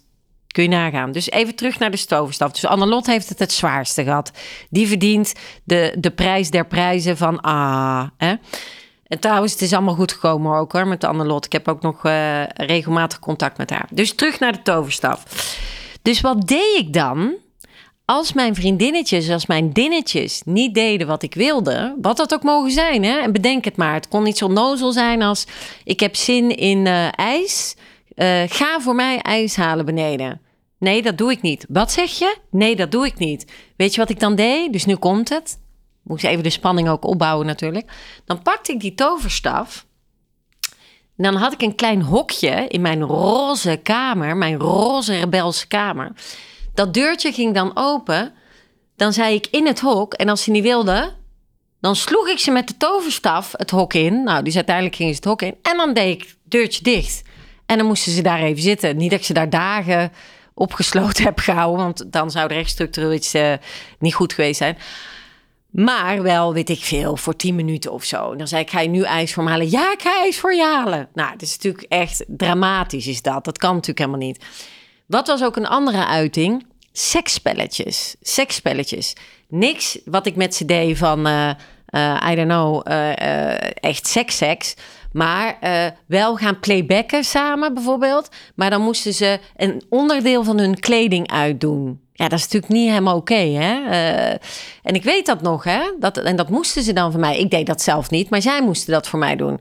Nagaan. 0.68 1.12
Dus 1.12 1.30
even 1.30 1.56
terug 1.56 1.80
naar 1.80 1.92
de 1.92 1.98
stovenstaf. 1.98 2.52
Dus 2.52 2.66
Annelot 2.66 3.06
heeft 3.06 3.30
het 3.30 3.40
het 3.40 3.52
zwaarste 3.52 4.04
gehad. 4.04 4.32
Die 4.70 4.88
verdient 4.88 5.34
de, 5.64 5.96
de 6.00 6.12
prijs 6.12 6.50
der 6.50 6.66
prijzen 6.66 7.18
van 7.18 7.42
ah. 7.42 8.08
Hè? 8.18 8.34
En 9.10 9.20
trouwens, 9.20 9.52
het 9.52 9.62
is 9.62 9.74
allemaal 9.74 9.96
goed 9.96 10.12
gekomen 10.12 10.58
ook 10.58 10.72
hoor, 10.72 10.88
met 10.88 11.04
Annelot. 11.04 11.46
Ik 11.46 11.52
heb 11.52 11.68
ook 11.68 11.82
nog 11.82 12.06
uh, 12.06 12.44
regelmatig 12.48 13.20
contact 13.20 13.58
met 13.58 13.70
haar. 13.70 13.88
Dus 13.92 14.16
terug 14.16 14.40
naar 14.40 14.52
de 14.52 14.62
toverstaf. 14.62 15.24
Dus 16.02 16.22
wat 16.22 16.48
deed 16.48 16.78
ik 16.78 16.94
dan? 16.94 17.34
Als 18.06 18.34
mijn 18.34 18.56
vriendinnetjes, 18.56 19.30
als 19.30 19.46
mijn 19.46 19.74
dinnetjes 19.74 20.42
niet 20.46 20.74
deden 20.74 21.08
wat 21.08 21.24
ik 21.24 21.34
wilde, 21.34 21.96
wat 22.02 22.18
dat 22.18 22.34
ook 22.34 22.44
mogen 22.44 22.72
zijn, 22.72 23.04
hè? 23.04 23.20
en 23.20 23.32
bedenk 23.32 23.66
het 23.66 23.78
maar. 23.78 23.94
Het 23.94 24.08
kon 24.08 24.24
niet 24.24 24.38
zo 24.38 24.48
nozel 24.48 24.92
zijn 24.92 25.22
als 25.22 25.48
ik 25.84 26.00
heb 26.00 26.16
zin 26.16 26.58
in 26.58 26.86
uh, 26.86 27.20
ijs. 27.20 27.76
Uh, 28.16 28.42
ga 28.48 28.80
voor 28.80 28.96
mij 28.96 29.20
ijs 29.20 29.56
halen 29.56 29.86
beneden. 29.86 30.42
Nee, 30.80 31.02
dat 31.02 31.18
doe 31.18 31.32
ik 31.32 31.42
niet. 31.42 31.66
Wat 31.70 31.92
zeg 31.92 32.12
je? 32.12 32.38
Nee, 32.52 32.76
dat 32.76 32.92
doe 32.92 33.06
ik 33.06 33.18
niet. 33.18 33.52
Weet 33.76 33.94
je 33.94 34.00
wat 34.00 34.10
ik 34.10 34.20
dan 34.20 34.36
deed? 34.36 34.74
Dus 34.74 34.86
nu 34.86 34.96
komt 34.96 35.30
het. 35.30 35.60
Moest 36.04 36.24
even 36.24 36.44
de 36.44 36.50
spanning 36.50 36.90
ook 36.90 37.06
opbouwen 37.06 37.46
natuurlijk. 37.46 37.92
Dan 38.26 38.42
pakte 38.42 38.72
ik 38.72 38.80
die 38.80 38.96
toverstaf. 38.96 39.86
Dan 41.18 41.36
had 41.36 41.54
ik 41.54 41.62
een 41.62 41.76
klein 41.76 42.02
hokje 42.02 42.68
in 42.68 42.82
mijn 42.82 43.02
roze 43.02 43.80
kamer, 43.84 44.38
mijn 44.38 44.60
roze 44.60 45.20
rebelse 45.20 45.68
kamer. 45.68 46.12
Dat 46.74 46.94
deurtje 46.94 47.32
ging 47.32 47.54
dan 47.54 47.72
open. 47.74 48.34
Dan 48.96 49.14
zei 49.14 49.36
ik 49.36 49.48
in 49.52 49.68
het 49.68 49.80
hok. 49.80 50.14
En 50.14 50.30
als 50.30 50.44
ze 50.44 50.52
niet 50.52 50.64
wilde, 50.64 51.14
dan 51.82 51.96
sloeg 51.96 52.28
ik 52.28 52.40
ze 52.40 52.52
met 52.52 52.68
de 52.68 52.78
toverstaf 52.78 53.54
het 53.58 53.70
hok 53.70 53.94
in. 53.94 54.24
Nou, 54.24 54.44
dus 54.44 54.56
uiteindelijk 54.56 54.96
ging 54.96 55.10
ze 55.10 55.16
het 55.16 55.26
hok 55.26 55.42
in. 55.42 55.56
En 55.62 55.78
dan 55.78 55.94
deed 55.94 56.22
ik 56.22 56.28
het 56.28 56.38
deurtje 56.44 56.84
dicht. 56.84 57.22
En 57.66 57.78
dan 57.78 57.88
moesten 57.88 58.12
ze 58.12 58.22
daar 58.22 58.42
even 58.42 58.62
zitten. 58.62 58.98
Niet 58.98 59.10
dat 59.10 59.20
ik 59.20 59.26
ze 59.26 59.34
daar 59.34 59.50
dagen 59.50 60.12
opgesloten 60.60 61.24
heb 61.24 61.40
gehouden. 61.40 61.84
Want 61.86 62.12
dan 62.12 62.32
zou 62.32 62.50
er 62.50 62.58
echt 62.58 62.70
structureel 62.70 63.14
iets 63.14 63.36
uh, 63.36 63.54
niet 64.00 64.14
goed 64.14 64.34
geweest 64.34 64.58
zijn. 64.58 64.78
Maar 65.70 66.22
wel, 66.22 66.54
weet 66.54 66.70
ik 66.70 66.84
veel, 66.84 67.18
voor 67.18 67.36
10 67.36 67.56
minuten 67.56 67.92
of 67.92 68.04
zo. 68.04 68.32
En 68.32 68.38
dan 68.38 68.48
zei 68.48 68.62
ik, 68.62 68.70
ga 68.70 68.80
je 68.80 68.90
nu 68.90 69.04
ijs 69.04 69.34
voor 69.34 69.44
me 69.44 69.50
halen? 69.50 69.70
Ja, 69.70 69.92
ik 69.92 70.02
ga 70.02 70.22
ijs 70.22 70.40
voor 70.40 70.54
je 70.54 70.64
halen. 70.64 71.10
Nou, 71.14 71.32
dat 71.32 71.42
is 71.42 71.56
natuurlijk 71.56 71.86
echt 71.88 72.26
dramatisch 72.28 73.08
is 73.08 73.22
dat. 73.22 73.46
Dat 73.46 73.58
kan 73.58 73.72
natuurlijk 73.72 74.00
helemaal 74.00 74.28
niet. 74.28 74.46
Wat 75.06 75.28
was 75.28 75.44
ook 75.44 75.56
een 75.56 75.68
andere 75.68 76.06
uiting? 76.06 76.66
Seksspelletjes. 76.92 78.16
Seksspelletjes. 78.22 79.16
Niks 79.48 80.00
wat 80.06 80.26
ik 80.26 80.36
met 80.36 80.56
ze 80.56 80.66
deed 80.66 80.98
van, 80.98 81.28
uh, 81.28 81.50
uh, 81.90 82.28
I 82.32 82.36
don't 82.36 82.48
know, 82.48 82.82
echt 83.80 84.08
seks-seks. 84.08 84.76
Maar 85.12 85.58
wel 86.08 86.36
gaan 86.36 86.60
playbacken 86.60 87.24
samen 87.24 87.74
bijvoorbeeld. 87.74 88.30
Maar 88.56 88.70
dan 88.70 88.82
moesten 88.82 89.14
ze 89.14 89.40
een 89.56 89.84
onderdeel 89.90 90.44
van 90.44 90.60
hun 90.60 90.80
kleding 90.80 91.32
uitdoen. 91.32 92.00
Ja, 92.14 92.28
dat 92.28 92.40
is 92.40 92.44
natuurlijk 92.44 92.74
niet 92.74 92.90
helemaal 92.90 93.16
oké, 93.16 93.34
hè? 93.34 93.80
Uh, 93.90 94.32
en 94.84 94.94
ik 94.94 95.04
weet 95.04 95.26
dat 95.26 95.42
nog, 95.42 95.64
hè? 95.64 95.80
Dat, 96.00 96.18
en 96.18 96.36
dat 96.36 96.50
moesten 96.50 96.84
ze 96.84 96.94
dan 96.94 97.12
voor 97.12 97.20
mij. 97.20 97.40
Ik 97.40 97.50
deed 97.50 97.66
dat 97.66 97.82
zelf 97.82 98.10
niet, 98.10 98.30
maar 98.30 98.42
zij 98.42 98.62
moesten 98.62 98.94
dat 98.94 99.08
voor 99.08 99.20
mij 99.20 99.36
doen. 99.36 99.60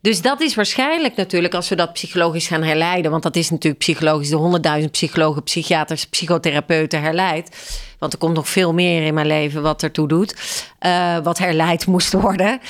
Dus 0.00 0.22
dat 0.22 0.40
is 0.40 0.54
waarschijnlijk 0.54 1.16
natuurlijk, 1.16 1.54
als 1.54 1.68
we 1.68 1.74
dat 1.74 1.92
psychologisch 1.92 2.46
gaan 2.46 2.62
herleiden... 2.62 3.10
want 3.10 3.22
dat 3.22 3.36
is 3.36 3.50
natuurlijk 3.50 3.78
psychologisch 3.78 4.28
de 4.28 4.36
honderdduizend 4.36 4.92
psychologen, 4.92 5.42
psychiaters, 5.42 6.06
psychotherapeuten 6.06 7.02
herleid. 7.02 7.56
Want 7.98 8.12
er 8.12 8.18
komt 8.18 8.34
nog 8.34 8.48
veel 8.48 8.72
meer 8.72 9.02
in 9.02 9.14
mijn 9.14 9.26
leven 9.26 9.62
wat 9.62 9.82
ertoe 9.82 10.08
doet, 10.08 10.36
uh, 10.80 11.18
wat 11.18 11.38
herleid 11.38 11.86
moest 11.86 12.12
worden. 12.12 12.60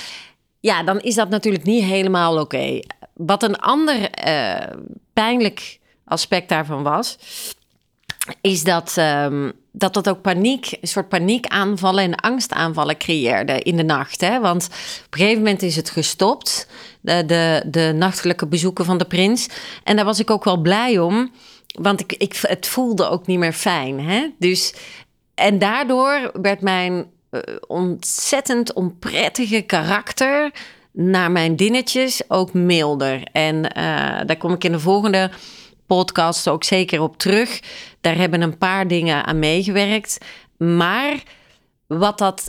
Ja, 0.64 0.82
dan 0.82 1.00
is 1.00 1.14
dat 1.14 1.28
natuurlijk 1.28 1.64
niet 1.64 1.84
helemaal 1.84 2.40
oké. 2.40 2.80
Wat 3.14 3.42
een 3.42 3.56
ander 3.56 4.26
uh, 4.26 4.82
pijnlijk 5.12 5.78
aspect 6.04 6.48
daarvan 6.48 6.82
was 6.82 7.18
is 8.40 8.64
dat, 8.64 8.96
um, 8.98 9.52
dat 9.72 9.94
dat 9.94 10.08
ook 10.08 10.20
paniek, 10.20 10.76
een 10.80 10.88
soort 10.88 11.08
paniekaanvallen 11.08 12.04
en 12.04 12.14
angstaanvallen 12.14 12.96
creëerde 12.96 13.62
in 13.62 13.76
de 13.76 13.82
nacht. 13.82 14.20
Hè? 14.20 14.40
Want 14.40 14.64
op 15.06 15.12
een 15.12 15.18
gegeven 15.18 15.42
moment 15.42 15.62
is 15.62 15.76
het 15.76 15.90
gestopt, 15.90 16.68
de, 17.00 17.24
de, 17.26 17.62
de 17.66 17.92
nachtelijke 17.96 18.46
bezoeken 18.46 18.84
van 18.84 18.98
de 18.98 19.04
prins. 19.04 19.48
En 19.82 19.96
daar 19.96 20.04
was 20.04 20.20
ik 20.20 20.30
ook 20.30 20.44
wel 20.44 20.60
blij 20.60 20.98
om, 20.98 21.30
want 21.80 22.00
ik, 22.00 22.12
ik, 22.12 22.36
het 22.42 22.66
voelde 22.66 23.08
ook 23.08 23.26
niet 23.26 23.38
meer 23.38 23.52
fijn. 23.52 24.00
Hè? 24.00 24.28
Dus, 24.38 24.74
en 25.34 25.58
daardoor 25.58 26.30
werd 26.32 26.60
mijn 26.60 27.12
ontzettend 27.66 28.72
onprettige 28.72 29.60
karakter 29.60 30.52
naar 30.92 31.30
mijn 31.30 31.56
dinnetjes 31.56 32.22
ook 32.28 32.52
milder. 32.52 33.22
En 33.32 33.54
uh, 33.56 33.72
daar 34.26 34.36
kom 34.38 34.52
ik 34.52 34.64
in 34.64 34.72
de 34.72 34.80
volgende 34.80 35.30
podcast 35.86 36.48
ook 36.48 36.64
zeker 36.64 37.00
op 37.00 37.18
terug. 37.18 37.60
Daar 38.00 38.16
hebben 38.16 38.42
een 38.42 38.58
paar 38.58 38.88
dingen 38.88 39.24
aan 39.24 39.38
meegewerkt. 39.38 40.18
Maar 40.56 41.22
wat 41.86 42.18
dat, 42.18 42.48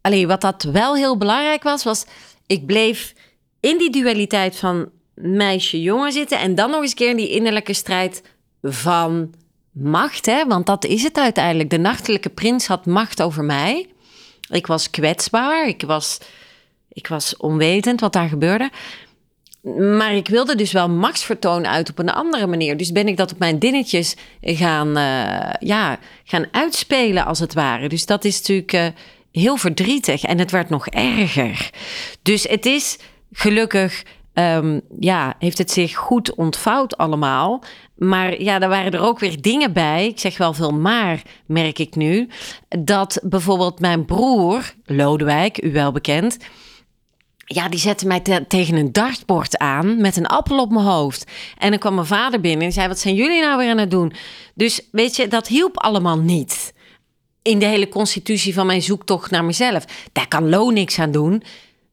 alleen, 0.00 0.26
wat 0.26 0.40
dat 0.40 0.62
wel 0.62 0.94
heel 0.94 1.16
belangrijk 1.16 1.62
was, 1.62 1.84
was 1.84 2.04
ik 2.46 2.66
bleef 2.66 3.14
in 3.60 3.78
die 3.78 3.90
dualiteit 3.90 4.56
van 4.56 4.90
meisje-jongen 5.14 6.12
zitten. 6.12 6.38
En 6.38 6.54
dan 6.54 6.70
nog 6.70 6.82
eens 6.82 6.94
keer 6.94 7.10
in 7.10 7.16
die 7.16 7.30
innerlijke 7.30 7.72
strijd 7.72 8.22
van 8.62 9.34
macht. 9.72 10.26
Hè? 10.26 10.46
Want 10.46 10.66
dat 10.66 10.84
is 10.84 11.02
het 11.02 11.18
uiteindelijk. 11.18 11.70
De 11.70 11.78
nachtelijke 11.78 12.28
prins 12.28 12.66
had 12.66 12.86
macht 12.86 13.22
over 13.22 13.44
mij. 13.44 13.86
Ik 14.52 14.66
was 14.66 14.90
kwetsbaar. 14.90 15.68
Ik 15.68 15.82
was, 15.82 16.18
ik 16.92 17.06
was 17.06 17.36
onwetend 17.36 18.00
wat 18.00 18.12
daar 18.12 18.28
gebeurde. 18.28 18.70
Maar 19.96 20.14
ik 20.14 20.28
wilde 20.28 20.54
dus 20.54 20.72
wel 20.72 20.88
machtsvertoon 20.88 21.66
uit 21.66 21.90
op 21.90 21.98
een 21.98 22.10
andere 22.10 22.46
manier. 22.46 22.76
Dus 22.76 22.92
ben 22.92 23.08
ik 23.08 23.16
dat 23.16 23.32
op 23.32 23.38
mijn 23.38 23.58
dinnetjes 23.58 24.16
gaan, 24.40 24.88
uh, 24.98 25.52
ja, 25.58 25.98
gaan 26.24 26.46
uitspelen, 26.50 27.24
als 27.24 27.38
het 27.38 27.54
ware. 27.54 27.88
Dus 27.88 28.06
dat 28.06 28.24
is 28.24 28.38
natuurlijk 28.38 28.72
uh, 28.72 28.86
heel 29.32 29.56
verdrietig. 29.56 30.22
En 30.22 30.38
het 30.38 30.50
werd 30.50 30.68
nog 30.68 30.86
erger. 30.86 31.70
Dus 32.22 32.42
het 32.42 32.66
is 32.66 32.98
gelukkig, 33.32 34.02
um, 34.34 34.80
ja, 34.98 35.34
heeft 35.38 35.58
het 35.58 35.70
zich 35.70 35.94
goed 35.94 36.34
ontvouwd 36.34 36.96
allemaal. 36.96 37.62
Maar 37.94 38.42
ja, 38.42 38.58
daar 38.58 38.68
waren 38.68 38.92
er 38.92 39.00
ook 39.00 39.18
weer 39.18 39.42
dingen 39.42 39.72
bij. 39.72 40.06
Ik 40.06 40.18
zeg 40.18 40.38
wel 40.38 40.52
veel 40.52 40.72
maar, 40.72 41.22
merk 41.46 41.78
ik 41.78 41.94
nu. 41.94 42.28
Dat 42.68 43.20
bijvoorbeeld 43.22 43.80
mijn 43.80 44.04
broer, 44.04 44.74
Lodewijk, 44.84 45.62
u 45.64 45.72
wel 45.72 45.92
bekend 45.92 46.38
ja, 47.54 47.68
die 47.68 47.78
zette 47.78 48.06
mij 48.06 48.20
te 48.20 48.44
tegen 48.48 48.76
een 48.76 48.92
dartbord 48.92 49.58
aan 49.58 50.00
met 50.00 50.16
een 50.16 50.26
appel 50.26 50.58
op 50.58 50.70
mijn 50.70 50.86
hoofd. 50.86 51.30
En 51.58 51.70
dan 51.70 51.78
kwam 51.78 51.94
mijn 51.94 52.06
vader 52.06 52.40
binnen 52.40 52.66
en 52.66 52.72
zei: 52.72 52.88
Wat 52.88 52.98
zijn 52.98 53.14
jullie 53.14 53.40
nou 53.40 53.58
weer 53.58 53.70
aan 53.70 53.78
het 53.78 53.90
doen? 53.90 54.12
Dus 54.54 54.88
weet 54.90 55.16
je, 55.16 55.28
dat 55.28 55.48
hielp 55.48 55.78
allemaal 55.78 56.18
niet. 56.18 56.74
In 57.42 57.58
de 57.58 57.66
hele 57.66 57.88
constitutie 57.88 58.54
van 58.54 58.66
mijn 58.66 58.82
zoektocht 58.82 59.30
naar 59.30 59.44
mezelf. 59.44 59.84
Daar 60.12 60.28
kan 60.28 60.48
Lo 60.48 60.70
niks 60.70 60.98
aan 60.98 61.10
doen. 61.10 61.42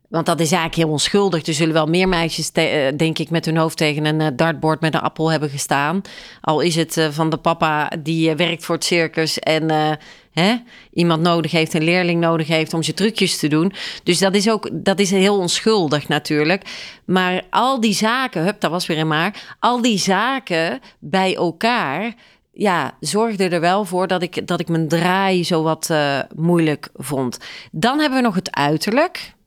Want 0.09 0.25
dat 0.25 0.39
is 0.39 0.51
eigenlijk 0.51 0.75
heel 0.75 0.91
onschuldig. 0.91 1.45
Er 1.45 1.53
zullen 1.53 1.73
wel 1.73 1.85
meer 1.85 2.07
meisjes, 2.07 2.51
eh, 2.51 2.97
denk 2.97 3.19
ik, 3.19 3.29
met 3.29 3.45
hun 3.45 3.57
hoofd 3.57 3.77
tegen 3.77 4.05
een 4.05 4.21
eh, 4.21 4.27
dartboard 4.35 4.81
met 4.81 4.93
een 4.93 4.99
appel 4.99 5.31
hebben 5.31 5.49
gestaan. 5.49 6.01
Al 6.41 6.59
is 6.59 6.75
het 6.75 6.97
eh, 6.97 7.07
van 7.09 7.29
de 7.29 7.37
papa 7.37 7.91
die 7.99 8.35
werkt 8.35 8.65
voor 8.65 8.75
het 8.75 8.83
circus 8.83 9.39
en 9.39 9.97
hè, 10.31 10.55
iemand 10.93 11.21
nodig 11.21 11.51
heeft, 11.51 11.73
een 11.73 11.83
leerling 11.83 12.21
nodig 12.21 12.47
heeft 12.47 12.73
om 12.73 12.83
zijn 12.83 12.95
trucjes 12.95 13.37
te 13.37 13.47
doen. 13.47 13.73
Dus 14.03 14.19
dat 14.19 14.35
is 14.35 14.49
ook 14.49 14.69
dat 14.73 14.99
is 14.99 15.11
heel 15.11 15.37
onschuldig 15.37 16.07
natuurlijk. 16.07 16.63
Maar 17.05 17.43
al 17.49 17.79
die 17.79 17.93
zaken, 17.93 18.43
hup, 18.43 18.61
dat 18.61 18.71
was 18.71 18.85
weer 18.85 18.97
een 18.97 19.07
maar. 19.07 19.55
Al 19.59 19.81
die 19.81 19.97
zaken 19.97 20.79
bij 20.99 21.35
elkaar 21.35 22.13
ja, 22.51 22.97
zorgde 22.99 23.49
er 23.49 23.59
wel 23.59 23.85
voor 23.85 24.07
dat 24.07 24.21
ik, 24.21 24.47
dat 24.47 24.59
ik 24.59 24.67
mijn 24.67 24.87
draai 24.87 25.43
zo 25.43 25.63
wat 25.63 25.93
moeilijk 26.35 26.89
vond. 26.95 27.37
Dan 27.71 27.99
hebben 27.99 28.17
we 28.17 28.25
nog 28.25 28.35
het 28.35 28.55
uiterlijk. 28.55 29.37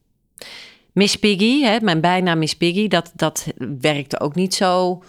Miss 0.93 1.17
Piggy, 1.17 1.63
hè, 1.63 1.81
mijn 1.81 2.01
bijnaam 2.01 2.39
Miss 2.39 2.57
Piggy, 2.57 2.89
dat, 2.89 3.13
dat 3.15 3.47
werkte 3.81 4.21
ook 4.21 4.35
niet 4.35 4.55
zo, 4.55 5.03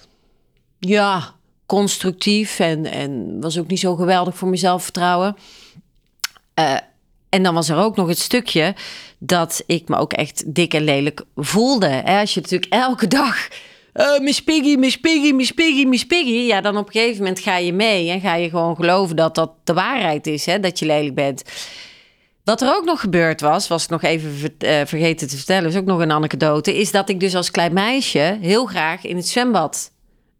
ja, 0.79 1.33
constructief 1.65 2.59
en, 2.59 2.85
en 2.85 3.41
was 3.41 3.59
ook 3.59 3.67
niet 3.67 3.79
zo 3.79 3.95
geweldig 3.95 4.37
voor 4.37 4.47
mezelf 4.47 4.83
vertrouwen. 4.83 5.35
Uh, 6.59 6.77
en 7.29 7.43
dan 7.43 7.53
was 7.53 7.69
er 7.69 7.77
ook 7.77 7.95
nog 7.95 8.07
het 8.07 8.19
stukje 8.19 8.75
dat 9.17 9.63
ik 9.65 9.87
me 9.87 9.97
ook 9.97 10.13
echt 10.13 10.55
dik 10.55 10.73
en 10.73 10.83
lelijk 10.83 11.25
voelde. 11.35 11.87
Hè? 11.87 12.19
Als 12.19 12.33
je 12.33 12.41
natuurlijk 12.41 12.73
elke 12.73 13.07
dag 13.07 13.47
uh, 13.93 14.19
Miss 14.19 14.43
Piggy, 14.43 14.75
Miss 14.75 14.99
Piggy, 14.99 15.31
Miss 15.31 15.51
Piggy, 15.51 15.85
Miss 15.85 16.05
Piggy. 16.05 16.47
Ja, 16.47 16.61
dan 16.61 16.77
op 16.77 16.85
een 16.85 16.91
gegeven 16.91 17.17
moment 17.17 17.39
ga 17.39 17.57
je 17.57 17.73
mee 17.73 18.09
en 18.09 18.21
ga 18.21 18.35
je 18.35 18.49
gewoon 18.49 18.75
geloven 18.75 19.15
dat 19.15 19.35
dat 19.35 19.51
de 19.63 19.73
waarheid 19.73 20.27
is, 20.27 20.45
hè? 20.45 20.59
dat 20.59 20.79
je 20.79 20.85
lelijk 20.85 21.15
bent. 21.15 21.43
Wat 22.43 22.61
er 22.61 22.75
ook 22.75 22.85
nog 22.85 22.99
gebeurd 22.99 23.41
was, 23.41 23.67
was 23.67 23.83
ik 23.83 23.89
nog 23.89 24.01
even 24.01 24.31
uh, 24.31 24.47
vergeten 24.85 25.27
te 25.27 25.35
vertellen, 25.35 25.69
is 25.69 25.75
ook 25.75 25.85
nog 25.85 25.99
een 25.99 26.11
anekdote, 26.11 26.77
is 26.77 26.91
dat 26.91 27.09
ik 27.09 27.19
dus 27.19 27.35
als 27.35 27.51
klein 27.51 27.73
meisje 27.73 28.37
heel 28.41 28.65
graag 28.65 29.03
in 29.03 29.15
het 29.15 29.27
zwembad 29.27 29.91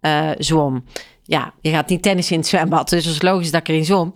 uh, 0.01 0.29
zwom. 0.37 0.83
Ja, 1.23 1.53
je 1.61 1.69
gaat 1.69 1.89
niet 1.89 2.01
tennis 2.01 2.31
in 2.31 2.37
het 2.37 2.47
zwembad, 2.47 2.89
dus 2.89 3.05
het 3.05 3.13
was 3.13 3.31
logisch 3.31 3.51
dat 3.51 3.61
ik 3.61 3.67
erin 3.67 3.85
zwom. 3.85 4.13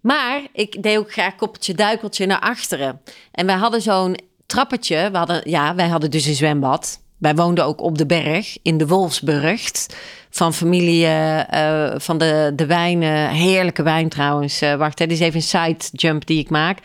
Maar 0.00 0.40
ik 0.52 0.82
deed 0.82 0.98
ook 0.98 1.12
graag 1.12 1.34
koppeltje 1.34 1.74
duikeltje 1.74 2.26
naar 2.26 2.40
achteren. 2.40 3.00
En 3.32 3.46
wij 3.46 3.54
hadden 3.54 3.82
zo'n 3.82 4.16
trappetje. 4.46 5.08
We 5.10 5.18
hadden, 5.18 5.50
ja, 5.50 5.74
wij 5.74 5.88
hadden 5.88 6.10
dus 6.10 6.26
een 6.26 6.34
zwembad. 6.34 7.00
Wij 7.18 7.34
woonden 7.34 7.64
ook 7.64 7.80
op 7.80 7.98
de 7.98 8.06
berg 8.06 8.58
in 8.62 8.78
de 8.78 8.86
Wolfsburgt. 8.86 9.96
Van 10.30 10.54
familie 10.54 11.06
uh, 11.06 11.92
van 11.96 12.18
de, 12.18 12.52
de 12.56 12.66
wijnen. 12.66 13.28
Heerlijke 13.28 13.82
wijn 13.82 14.08
trouwens. 14.08 14.60
Wacht, 14.60 14.98
dit 14.98 15.10
is 15.10 15.20
even 15.20 15.36
een 15.36 15.42
side 15.42 15.84
jump 15.92 16.26
die 16.26 16.38
ik 16.38 16.50
maak. 16.50 16.78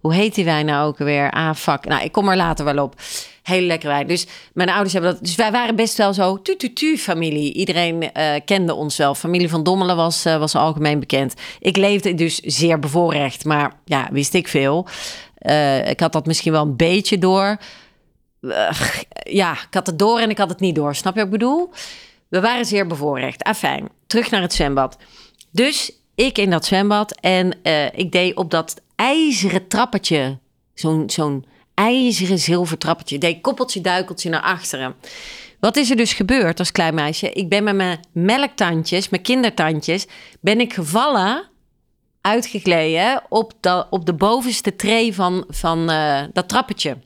Hoe 0.00 0.14
heet 0.14 0.34
die 0.34 0.44
wijn 0.44 0.66
nou 0.66 0.86
ook 0.86 0.98
weer? 0.98 1.30
Ah, 1.30 1.54
fuck. 1.54 1.84
Nou, 1.84 2.04
ik 2.04 2.12
kom 2.12 2.28
er 2.28 2.36
later 2.36 2.64
wel 2.64 2.84
op. 2.84 2.94
Hele 3.42 3.66
lekkere 3.66 3.92
wijn. 3.92 4.06
Dus 4.06 4.26
mijn 4.52 4.68
ouders 4.68 4.92
hebben 4.92 5.12
dat. 5.12 5.20
Dus 5.20 5.34
wij 5.34 5.52
waren 5.52 5.76
best 5.76 5.96
wel 5.96 6.14
zo 6.14 6.42
tu-tu-tu 6.42 6.98
familie. 6.98 7.52
Iedereen 7.52 8.02
uh, 8.02 8.34
kende 8.44 8.74
ons 8.74 8.96
wel. 8.96 9.14
Familie 9.14 9.48
van 9.48 9.62
Dommelen 9.62 9.96
was, 9.96 10.26
uh, 10.26 10.38
was 10.38 10.54
algemeen 10.54 11.00
bekend. 11.00 11.34
Ik 11.58 11.76
leefde 11.76 12.14
dus 12.14 12.38
zeer 12.38 12.78
bevoorrecht. 12.78 13.44
Maar 13.44 13.72
ja, 13.84 14.08
wist 14.12 14.34
ik 14.34 14.48
veel. 14.48 14.86
Uh, 15.40 15.88
ik 15.88 16.00
had 16.00 16.12
dat 16.12 16.26
misschien 16.26 16.52
wel 16.52 16.62
een 16.62 16.76
beetje 16.76 17.18
door. 17.18 17.56
ja, 19.22 19.52
ik 19.52 19.74
had 19.74 19.86
het 19.86 19.98
door 19.98 20.18
en 20.18 20.30
ik 20.30 20.38
had 20.38 20.48
het 20.48 20.60
niet 20.60 20.74
door. 20.74 20.94
Snap 20.94 21.14
je 21.14 21.18
wat 21.18 21.32
ik 21.32 21.38
bedoel? 21.38 21.70
We 22.28 22.40
waren 22.40 22.64
zeer 22.64 22.86
bevoorrecht. 22.86 23.42
Afijn, 23.42 23.88
terug 24.06 24.30
naar 24.30 24.42
het 24.42 24.52
zwembad. 24.52 24.96
Dus 25.50 25.99
ik 26.20 26.38
in 26.38 26.50
dat 26.50 26.64
zwembad 26.64 27.20
en 27.20 27.64
ik 27.94 28.12
deed 28.12 28.36
op 28.36 28.50
dat 28.50 28.80
ijzeren 28.96 29.68
trappetje, 29.68 30.38
zo'n 30.74 31.10
zo'n 31.10 31.44
ijzeren 31.74 32.38
zilver 32.38 32.78
trappetje, 32.78 33.18
deed 33.18 33.40
koppeltje 33.40 33.80
duikeltje 33.80 34.30
naar 34.30 34.42
achteren. 34.42 34.94
Wat 35.60 35.76
is 35.76 35.90
er 35.90 35.96
dus 35.96 36.12
gebeurd 36.12 36.58
als 36.58 36.72
klein 36.72 36.94
meisje? 36.94 37.30
Ik 37.30 37.48
ben 37.48 37.64
met 37.64 37.74
mijn 37.74 38.00
melktandjes, 38.12 39.08
mijn 39.08 39.22
kindertandjes, 39.22 40.06
ben 40.40 40.60
ik 40.60 40.72
gevallen, 40.72 41.48
uitgegleden 42.20 43.22
op, 43.28 43.52
de, 43.60 43.86
op 43.90 44.06
de 44.06 44.14
bovenste 44.14 44.76
tree 44.76 45.14
van, 45.14 45.44
van 45.48 45.90
uh, 45.90 46.22
dat 46.32 46.48
trappetje. 46.48 46.96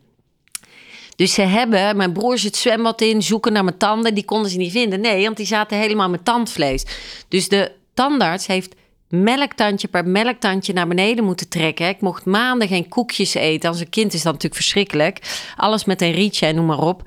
Dus 1.17 1.35
ze 1.35 1.43
hebben, 1.43 1.97
mijn 1.97 2.13
broers 2.13 2.43
het 2.43 2.57
zwembad 2.57 3.01
in, 3.01 3.23
zoeken 3.23 3.53
naar 3.53 3.65
mijn 3.65 3.79
tanden. 3.79 4.15
Die 4.15 4.25
konden 4.25 4.51
ze 4.51 4.57
niet 4.57 4.73
vinden. 4.73 5.01
Nee, 5.01 5.25
want 5.25 5.37
die 5.37 5.47
zaten 5.47 5.79
helemaal 5.79 6.09
met 6.09 6.25
tandvlees. 6.25 6.85
Dus 7.29 7.49
de 7.49 7.73
tandarts 7.95 8.47
heeft 8.47 8.75
melktandje 9.23 9.89
per 9.89 10.07
melktandje 10.07 10.73
naar 10.73 10.89
beneden 10.89 11.25
moeten 11.25 11.49
trekken. 11.49 11.89
Ik 11.89 12.01
mocht 12.01 12.25
maanden 12.25 12.69
geen 12.69 12.89
koekjes 12.89 13.35
eten. 13.35 13.69
Als 13.69 13.81
een 13.81 13.89
kind 13.89 14.13
is 14.13 14.23
dat 14.23 14.33
natuurlijk 14.33 14.63
verschrikkelijk. 14.63 15.43
Alles 15.57 15.85
met 15.85 16.03
een 16.03 16.13
rietje 16.13 16.47
en 16.47 16.55
noem 16.55 16.67
maar 16.67 16.79
op. 16.79 17.03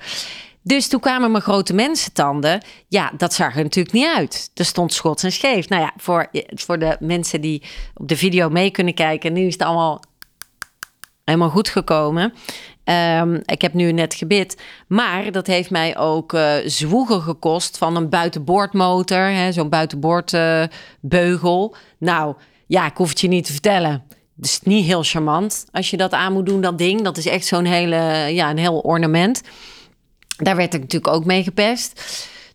Dus 0.62 0.88
toen 0.88 1.00
kwamen 1.00 1.30
mijn 1.30 1.42
grote 1.42 1.74
mensentanden. 1.74 2.64
Ja, 2.88 3.12
dat 3.16 3.34
zag 3.34 3.56
er 3.56 3.62
natuurlijk 3.62 3.94
niet 3.94 4.12
uit. 4.16 4.50
Er 4.54 4.64
stond 4.64 4.92
schots 4.92 5.22
en 5.22 5.32
scheef. 5.32 5.68
Nou 5.68 5.82
ja, 5.82 5.92
voor, 5.96 6.28
voor 6.54 6.78
de 6.78 6.96
mensen 7.00 7.40
die 7.40 7.62
op 7.94 8.08
de 8.08 8.16
video 8.16 8.48
mee 8.48 8.70
kunnen 8.70 8.94
kijken. 8.94 9.32
Nu 9.32 9.46
is 9.46 9.52
het 9.52 9.62
allemaal 9.62 10.02
helemaal 11.24 11.50
goed 11.50 11.68
gekomen. 11.68 12.34
Um, 12.88 13.40
ik 13.44 13.62
heb 13.62 13.72
nu 13.72 13.92
net 13.92 14.14
gebit. 14.14 14.62
Maar 14.86 15.32
dat 15.32 15.46
heeft 15.46 15.70
mij 15.70 15.98
ook 15.98 16.32
uh, 16.32 16.54
zwoegen 16.64 17.22
gekost 17.22 17.78
van 17.78 17.96
een 17.96 18.08
buitenboordmotor. 18.08 19.32
Zo'n 19.50 19.68
buitenboordbeugel. 19.68 21.74
Uh, 21.74 21.78
nou, 21.98 22.34
ja, 22.66 22.86
ik 22.86 22.96
hoef 22.96 23.08
het 23.08 23.20
je 23.20 23.28
niet 23.28 23.44
te 23.44 23.52
vertellen. 23.52 24.04
Het 24.36 24.46
is 24.46 24.60
niet 24.62 24.84
heel 24.84 25.02
charmant 25.02 25.66
als 25.72 25.90
je 25.90 25.96
dat 25.96 26.12
aan 26.12 26.32
moet 26.32 26.46
doen, 26.46 26.60
dat 26.60 26.78
ding. 26.78 27.02
Dat 27.02 27.16
is 27.16 27.26
echt 27.26 27.46
zo'n 27.46 27.64
hele, 27.64 27.96
ja, 28.30 28.50
een 28.50 28.58
heel 28.58 28.78
ornament. 28.78 29.42
Daar 30.36 30.56
werd 30.56 30.74
ik 30.74 30.80
natuurlijk 30.80 31.14
ook 31.14 31.24
mee 31.24 31.42
gepest. 31.42 32.00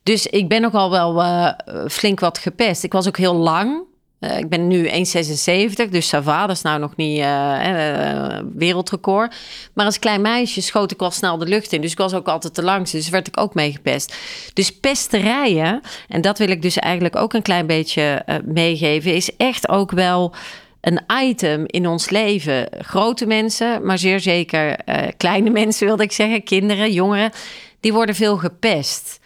Dus 0.03 0.27
ik 0.27 0.49
ben 0.49 0.61
nogal 0.61 0.91
wel 0.91 1.21
uh, 1.21 1.51
flink 1.87 2.19
wat 2.19 2.37
gepest. 2.37 2.83
Ik 2.83 2.93
was 2.93 3.07
ook 3.07 3.17
heel 3.17 3.35
lang. 3.35 3.91
Uh, 4.23 4.37
ik 4.37 4.49
ben 4.49 4.67
nu 4.67 4.87
1,76, 4.87 5.89
dus 5.89 6.07
Sava, 6.07 6.47
dat 6.47 6.55
is 6.55 6.61
nou 6.61 6.79
nog 6.79 6.95
niet 6.95 7.19
uh, 7.19 8.39
wereldrecord. 8.55 9.35
Maar 9.73 9.85
als 9.85 9.99
klein 9.99 10.21
meisje 10.21 10.61
schoot 10.61 10.91
ik 10.91 10.99
wel 10.99 11.11
snel 11.11 11.37
de 11.37 11.45
lucht 11.45 11.73
in. 11.73 11.81
Dus 11.81 11.91
ik 11.91 11.97
was 11.97 12.13
ook 12.13 12.27
altijd 12.27 12.53
te 12.53 12.63
langs, 12.63 12.91
dus 12.91 13.09
werd 13.09 13.27
ik 13.27 13.39
ook 13.39 13.53
mee 13.53 13.71
gepest. 13.71 14.15
Dus 14.53 14.71
pesterijen, 14.71 15.81
en 16.07 16.21
dat 16.21 16.37
wil 16.37 16.49
ik 16.49 16.61
dus 16.61 16.77
eigenlijk 16.77 17.15
ook 17.15 17.33
een 17.33 17.41
klein 17.41 17.67
beetje 17.67 18.25
meegeven... 18.45 19.15
is 19.15 19.35
echt 19.35 19.69
ook 19.69 19.91
wel 19.91 20.33
een 20.81 21.01
item 21.21 21.63
in 21.65 21.87
ons 21.87 22.09
leven. 22.09 22.67
Grote 22.77 23.25
mensen, 23.25 23.85
maar 23.85 23.97
zeer 23.97 24.19
zeker 24.19 24.77
kleine 25.17 25.49
mensen 25.59 25.87
wilde 25.87 26.03
ik 26.03 26.11
zeggen. 26.11 26.43
Kinderen, 26.43 26.93
jongeren, 26.93 27.31
die 27.79 27.93
worden 27.93 28.15
veel 28.15 28.37
gepest. 28.37 29.19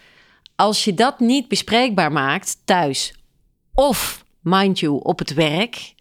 Als 0.56 0.84
je 0.84 0.94
dat 0.94 1.20
niet 1.20 1.48
bespreekbaar 1.48 2.12
maakt 2.12 2.56
thuis... 2.64 3.14
of 3.74 4.26
mind 4.48 4.78
you, 4.78 5.00
op 5.02 5.18
het 5.18 5.34
werk. 5.34 5.94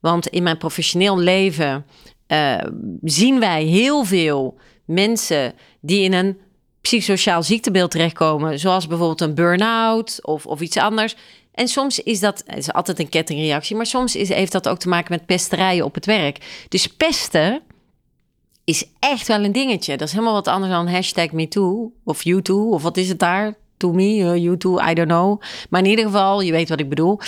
Want 0.00 0.26
in 0.26 0.42
mijn 0.42 0.58
professioneel 0.58 1.18
leven 1.18 1.86
uh, 2.28 2.58
zien 3.02 3.40
wij 3.40 3.64
heel 3.64 4.04
veel 4.04 4.58
mensen 4.84 5.54
die 5.80 6.02
in 6.02 6.12
een 6.12 6.38
psychosociaal 6.80 7.42
ziektebeeld 7.42 7.90
terechtkomen, 7.90 8.58
zoals 8.58 8.86
bijvoorbeeld 8.86 9.20
een 9.20 9.34
burn-out 9.34 10.18
of, 10.22 10.46
of 10.46 10.60
iets 10.60 10.76
anders. 10.76 11.14
En 11.52 11.68
soms 11.68 11.98
is 11.98 12.20
dat, 12.20 12.44
is 12.56 12.72
altijd 12.72 12.98
een 12.98 13.08
kettingreactie, 13.08 13.76
maar 13.76 13.86
soms 13.86 14.16
is, 14.16 14.28
heeft 14.28 14.52
dat 14.52 14.68
ook 14.68 14.78
te 14.78 14.88
maken 14.88 15.12
met 15.12 15.26
pesterijen 15.26 15.84
op 15.84 15.94
het 15.94 16.06
werk. 16.06 16.64
Dus 16.68 16.86
pesten 16.86 17.62
is 18.64 18.88
echt 18.98 19.28
wel 19.28 19.44
een 19.44 19.52
dingetje. 19.52 19.96
Dat 19.96 20.06
is 20.06 20.12
helemaal 20.12 20.34
wat 20.34 20.48
anders 20.48 20.72
dan 20.72 20.88
hashtag 20.88 21.32
MeToo 21.32 21.92
of 22.04 22.22
YouToo 22.22 22.70
of 22.70 22.82
wat 22.82 22.96
is 22.96 23.08
het 23.08 23.18
daar? 23.18 23.54
To 23.76 23.92
me, 23.92 24.16
uh, 24.16 24.36
YouTube, 24.36 24.90
I 24.90 24.94
don't 24.94 25.08
know. 25.08 25.40
Maar 25.70 25.80
in 25.82 25.90
ieder 25.90 26.04
geval, 26.04 26.40
je 26.40 26.52
weet 26.52 26.68
wat 26.68 26.80
ik 26.80 26.88
bedoel. 26.88 27.18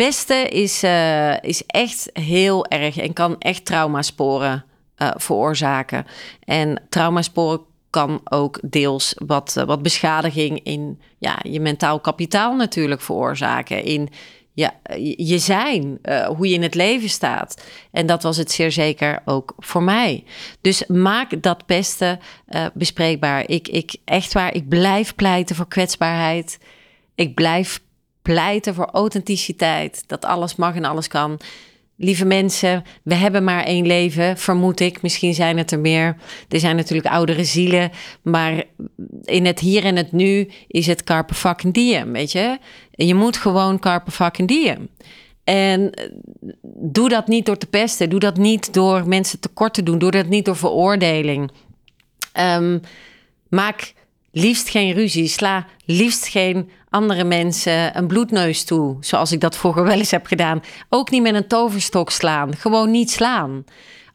Pesten 0.00 0.50
is, 0.50 0.84
uh, 0.84 1.42
is 1.42 1.66
echt 1.66 2.10
heel 2.12 2.66
erg 2.66 2.96
en 2.96 3.12
kan 3.12 3.38
echt 3.38 3.64
traumasporen 3.64 4.64
uh, 4.98 5.10
veroorzaken. 5.16 6.06
En 6.44 6.82
traumasporen 6.88 7.60
kan 7.90 8.20
ook 8.24 8.58
deels 8.62 9.14
wat, 9.26 9.54
uh, 9.58 9.64
wat 9.64 9.82
beschadiging 9.82 10.60
in 10.62 11.00
ja, 11.18 11.38
je 11.42 11.60
mentaal 11.60 12.00
kapitaal 12.00 12.56
natuurlijk 12.56 13.00
veroorzaken. 13.00 13.84
In 13.84 14.08
ja, 14.52 14.72
je 15.16 15.38
zijn, 15.38 15.98
hoe 16.36 16.48
je 16.48 16.54
in 16.54 16.62
het 16.62 16.74
leven 16.74 17.08
staat. 17.08 17.62
En 17.90 18.06
dat 18.06 18.22
was 18.22 18.36
het 18.36 18.50
zeer 18.50 18.72
zeker 18.72 19.22
ook 19.24 19.54
voor 19.58 19.82
mij. 19.82 20.24
Dus 20.60 20.86
maak 20.86 21.42
dat 21.42 21.66
pesten 21.66 22.20
bespreekbaar. 22.74 23.48
Ik, 23.48 23.68
ik, 23.68 23.96
echt 24.04 24.32
waar, 24.32 24.54
ik 24.54 24.68
blijf 24.68 25.14
pleiten 25.14 25.56
voor 25.56 25.68
kwetsbaarheid. 25.68 26.58
Ik 27.14 27.34
blijf 27.34 27.80
pleiten 28.32 28.74
voor 28.74 28.88
authenticiteit. 28.92 30.04
Dat 30.06 30.24
alles 30.24 30.56
mag 30.56 30.74
en 30.74 30.84
alles 30.84 31.08
kan. 31.08 31.40
Lieve 31.96 32.24
mensen, 32.24 32.84
we 33.02 33.14
hebben 33.14 33.44
maar 33.44 33.64
één 33.64 33.86
leven, 33.86 34.38
vermoed 34.38 34.80
ik. 34.80 35.02
Misschien 35.02 35.34
zijn 35.34 35.58
het 35.58 35.70
er 35.70 35.78
meer. 35.78 36.16
Er 36.48 36.60
zijn 36.60 36.76
natuurlijk 36.76 37.08
oudere 37.08 37.44
zielen. 37.44 37.90
Maar 38.22 38.64
in 39.24 39.46
het 39.46 39.58
hier 39.58 39.84
en 39.84 39.96
het 39.96 40.12
nu 40.12 40.50
is 40.66 40.86
het 40.86 41.04
carpe 41.04 41.34
fucking 41.34 41.74
diem, 41.74 42.12
weet 42.12 42.32
je? 42.32 42.58
Je 42.90 43.14
moet 43.14 43.36
gewoon 43.36 43.78
carpe 43.78 44.10
fucking 44.10 44.48
diem. 44.48 44.88
En 45.44 45.92
doe 46.82 47.08
dat 47.08 47.26
niet 47.26 47.46
door 47.46 47.58
te 47.58 47.66
pesten. 47.66 48.10
Doe 48.10 48.20
dat 48.20 48.36
niet 48.36 48.74
door 48.74 49.08
mensen 49.08 49.40
tekort 49.40 49.74
te 49.74 49.82
doen. 49.82 49.98
Doe 49.98 50.10
dat 50.10 50.26
niet 50.26 50.44
door 50.44 50.56
veroordeling. 50.56 51.50
Um, 52.38 52.80
maak 53.48 53.94
liefst 54.32 54.68
geen 54.68 54.92
ruzie. 54.92 55.28
Sla 55.28 55.66
liefst 55.84 56.26
geen 56.26 56.70
andere 56.88 57.24
mensen 57.24 57.96
een 57.96 58.06
bloedneus 58.06 58.64
toe, 58.64 58.96
zoals 59.00 59.32
ik 59.32 59.40
dat 59.40 59.56
vroeger 59.56 59.84
wel 59.84 59.98
eens 59.98 60.10
heb 60.10 60.26
gedaan. 60.26 60.62
Ook 60.88 61.10
niet 61.10 61.22
met 61.22 61.34
een 61.34 61.48
toverstok 61.48 62.10
slaan. 62.10 62.56
Gewoon 62.56 62.90
niet 62.90 63.10
slaan. 63.10 63.64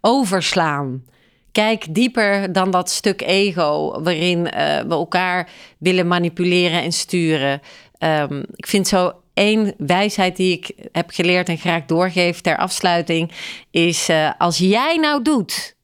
Overslaan. 0.02 1.04
Kijk 1.52 1.94
dieper 1.94 2.54
dan 2.54 2.72
dat 2.72 2.90
stuk 2.90 3.22
ego 3.22 4.02
waarin 4.02 4.38
uh, 4.38 4.52
we 4.80 4.90
elkaar 4.90 5.50
willen 5.78 6.08
manipuleren 6.08 6.82
en 6.82 6.92
sturen. 6.92 7.62
Um, 8.00 8.44
ik 8.56 8.68
vind 8.68 8.88
zo 8.88 9.14
één 9.34 9.74
wijsheid 9.78 10.36
die 10.36 10.52
ik 10.58 10.90
heb 10.92 11.10
geleerd 11.10 11.50
en 11.50 11.58
graag 11.58 11.86
doorgeef 11.86 12.42
ter 12.42 12.58
afsluiting 12.58 13.32
is: 13.72 14.10
uh, 14.10 14.32
als 14.38 14.58
jij 14.58 14.98
nou 14.98 15.22
doet 15.22 15.76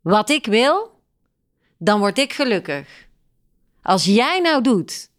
wat 0.00 0.30
ik 0.30 0.46
wil, 0.46 0.90
dan 1.78 1.98
word 1.98 2.18
ik 2.18 2.32
gelukkig. 2.32 3.08
Als 3.82 4.04
jij 4.04 4.40
nou 4.40 4.62
doet 4.62 5.10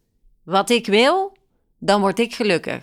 wat 0.44 0.70
ik 0.70 0.86
wil, 0.86 1.38
dan 1.80 2.02
word 2.02 2.20
ik 2.20 2.36
gelukkig. 2.36 2.82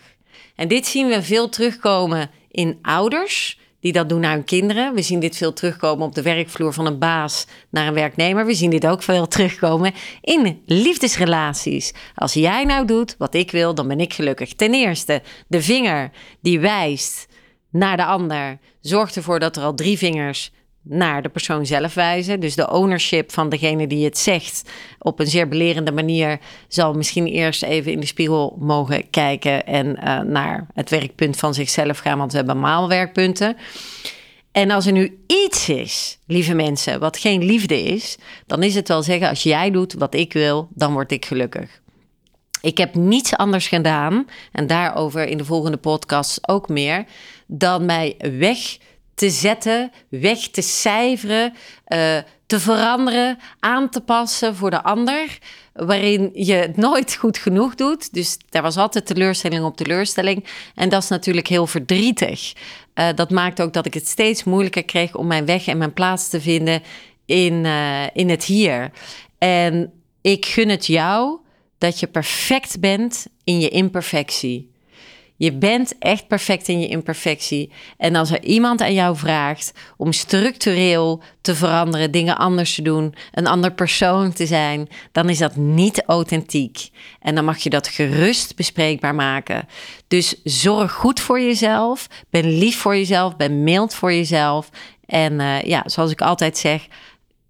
En 0.55 0.69
dit 0.69 0.87
zien 0.87 1.09
we 1.09 1.23
veel 1.23 1.49
terugkomen 1.49 2.31
in 2.51 2.79
ouders 2.83 3.59
die 3.81 3.93
dat 3.93 4.09
doen 4.09 4.21
naar 4.21 4.35
hun 4.35 4.45
kinderen. 4.45 4.95
We 4.95 5.03
zien 5.03 5.21
dit 5.21 5.37
veel 5.37 5.53
terugkomen 5.53 6.07
op 6.07 6.15
de 6.15 6.23
werkvloer 6.23 6.73
van 6.73 6.87
een 6.87 6.99
baas 6.99 7.47
naar 7.71 7.87
een 7.87 7.95
werknemer. 7.95 8.47
We 8.47 8.55
zien 8.55 8.71
dit 8.71 8.87
ook 8.87 9.03
veel 9.03 9.29
terugkomen 9.29 9.95
in 10.21 10.63
liefdesrelaties. 10.67 11.95
Als 12.15 12.33
jij 12.33 12.65
nou 12.65 12.87
doet 12.87 13.15
wat 13.19 13.35
ik 13.35 13.51
wil, 13.51 13.75
dan 13.75 13.89
ben 13.89 14.01
ik 14.01 14.15
gelukkig. 14.15 14.55
Ten 14.55 14.75
eerste, 14.75 15.23
de 15.49 15.63
vinger 15.63 16.11
die 16.41 16.61
wijst 16.61 17.27
naar 17.71 17.97
de 17.97 18.05
ander 18.05 18.59
zorgt 18.81 19.17
ervoor 19.17 19.39
dat 19.39 19.57
er 19.57 19.63
al 19.63 19.75
drie 19.75 19.99
vingers 19.99 20.53
naar 20.83 21.23
de 21.23 21.29
persoon 21.29 21.67
zelf 21.67 21.95
wijzen. 21.95 22.41
Dus 22.41 22.55
de 22.55 22.71
ownership 22.71 23.33
van 23.33 23.49
degene 23.49 23.87
die 23.87 24.05
het 24.05 24.19
zegt 24.19 24.71
op 24.99 25.21
een 25.21 25.27
zeer 25.27 25.49
belerende 25.49 25.93
manier 25.93 26.39
zal 26.69 26.95
misschien 26.95 27.27
eerst 27.27 27.63
even 27.63 27.93
in 27.93 28.01
de 28.01 28.07
spiegel 28.07 28.57
mogen 28.61 29.11
kijken 29.11 29.67
en 29.67 29.87
uh, 29.87 30.21
naar 30.21 30.67
het 30.75 30.91
werkpunt 30.91 31.37
van 31.37 31.55
zichzelf 31.55 31.99
gaan, 31.99 32.19
want 32.19 32.31
we 32.31 32.37
hebben 32.37 32.55
allemaal 32.55 32.89
werkpunten. 32.89 33.57
En 34.53 34.71
als 34.71 34.87
er 34.87 34.93
nu 34.93 35.19
iets 35.27 35.69
is, 35.69 36.19
lieve 36.27 36.55
mensen, 36.55 37.01
wat 37.01 37.19
geen 37.19 37.45
liefde 37.45 37.83
is, 37.83 38.19
dan 38.47 38.63
is 38.63 38.75
het 38.75 38.89
wel 38.89 39.03
zeggen: 39.03 39.29
als 39.29 39.43
jij 39.43 39.71
doet 39.71 39.93
wat 39.93 40.15
ik 40.15 40.33
wil, 40.33 40.69
dan 40.75 40.93
word 40.93 41.13
ik 41.13 41.25
gelukkig. 41.25 41.81
Ik 42.61 42.79
heb 42.79 42.95
niets 42.95 43.37
anders 43.37 43.69
gedaan, 43.69 44.27
en 44.53 44.67
daarover 44.67 45.27
in 45.27 45.39
de 45.39 45.45
volgende 45.45 45.77
podcast 45.77 46.49
ook 46.49 46.69
meer, 46.69 47.05
dan 47.47 47.87
mij 47.87 48.15
weg 48.39 48.59
te 49.19 49.31
zetten, 49.31 49.93
weg 50.09 50.39
te 50.39 50.63
cijferen, 50.63 51.53
uh, 51.89 52.19
te 52.47 52.61
veranderen, 52.61 53.39
aan 53.59 53.89
te 53.89 54.01
passen 54.01 54.57
voor 54.57 54.71
de 54.71 54.83
ander, 54.83 55.39
waarin 55.73 56.31
je 56.35 56.53
het 56.53 56.77
nooit 56.77 57.15
goed 57.15 57.39
genoeg 57.39 57.75
doet. 57.75 58.15
Dus 58.15 58.39
daar 58.49 58.63
was 58.63 58.77
altijd 58.77 59.07
teleurstelling 59.07 59.65
op 59.65 59.77
teleurstelling. 59.77 60.45
En 60.75 60.89
dat 60.89 61.03
is 61.03 61.09
natuurlijk 61.09 61.47
heel 61.47 61.67
verdrietig. 61.67 62.53
Uh, 62.95 63.09
dat 63.15 63.31
maakt 63.31 63.61
ook 63.61 63.73
dat 63.73 63.87
ik 63.87 63.95
het 63.95 64.09
steeds 64.09 64.45
moeilijker 64.45 64.85
kreeg 64.85 65.15
om 65.15 65.27
mijn 65.27 65.47
weg 65.47 65.67
en 65.67 65.79
mijn 65.79 65.93
plaats 65.93 66.29
te 66.29 66.41
vinden 66.41 66.83
in, 67.27 67.65
uh, 67.65 68.07
in 68.13 68.31
het 68.31 68.45
hier. 68.45 68.91
En 69.39 69.93
ik 70.21 70.47
gun 70.47 70.69
het 70.69 70.87
jou 70.87 71.39
dat 71.79 72.01
je 72.01 72.07
perfect 72.07 72.81
bent 72.81 73.27
in 73.45 73.61
je 73.61 73.69
imperfectie. 73.69 74.71
Je 75.39 75.53
bent 75.53 75.99
echt 75.99 76.27
perfect 76.27 76.69
in 76.69 76.81
je 76.81 76.89
imperfectie. 76.89 77.73
En 77.97 78.15
als 78.15 78.31
er 78.31 78.43
iemand 78.43 78.81
aan 78.81 78.95
jou 78.95 79.17
vraagt 79.17 79.73
om 79.97 80.13
structureel 80.13 81.23
te 81.41 81.55
veranderen, 81.55 82.11
dingen 82.11 82.37
anders 82.37 82.75
te 82.75 82.83
doen, 82.83 83.15
een 83.33 83.47
ander 83.47 83.73
persoon 83.73 84.33
te 84.33 84.47
zijn, 84.47 84.89
dan 85.13 85.29
is 85.29 85.39
dat 85.39 85.57
niet 85.57 86.03
authentiek. 86.07 86.89
En 87.21 87.35
dan 87.35 87.45
mag 87.45 87.59
je 87.59 87.71
dat 87.71 87.89
gerust 87.89 88.57
bespreekbaar 88.57 89.15
maken. 89.15 89.69
Dus 90.09 90.41
zorg 90.45 90.93
goed 90.93 91.21
voor 91.21 91.41
jezelf, 91.41 92.07
ben 92.31 92.59
lief 92.59 92.79
voor 92.79 92.97
jezelf, 92.97 93.37
ben 93.37 93.65
mild 93.65 93.95
voor 93.95 94.13
jezelf. 94.13 94.71
En 95.07 95.33
uh, 95.33 95.63
ja, 95.63 95.83
zoals 95.87 96.11
ik 96.11 96.21
altijd 96.21 96.59
zeg, 96.59 96.87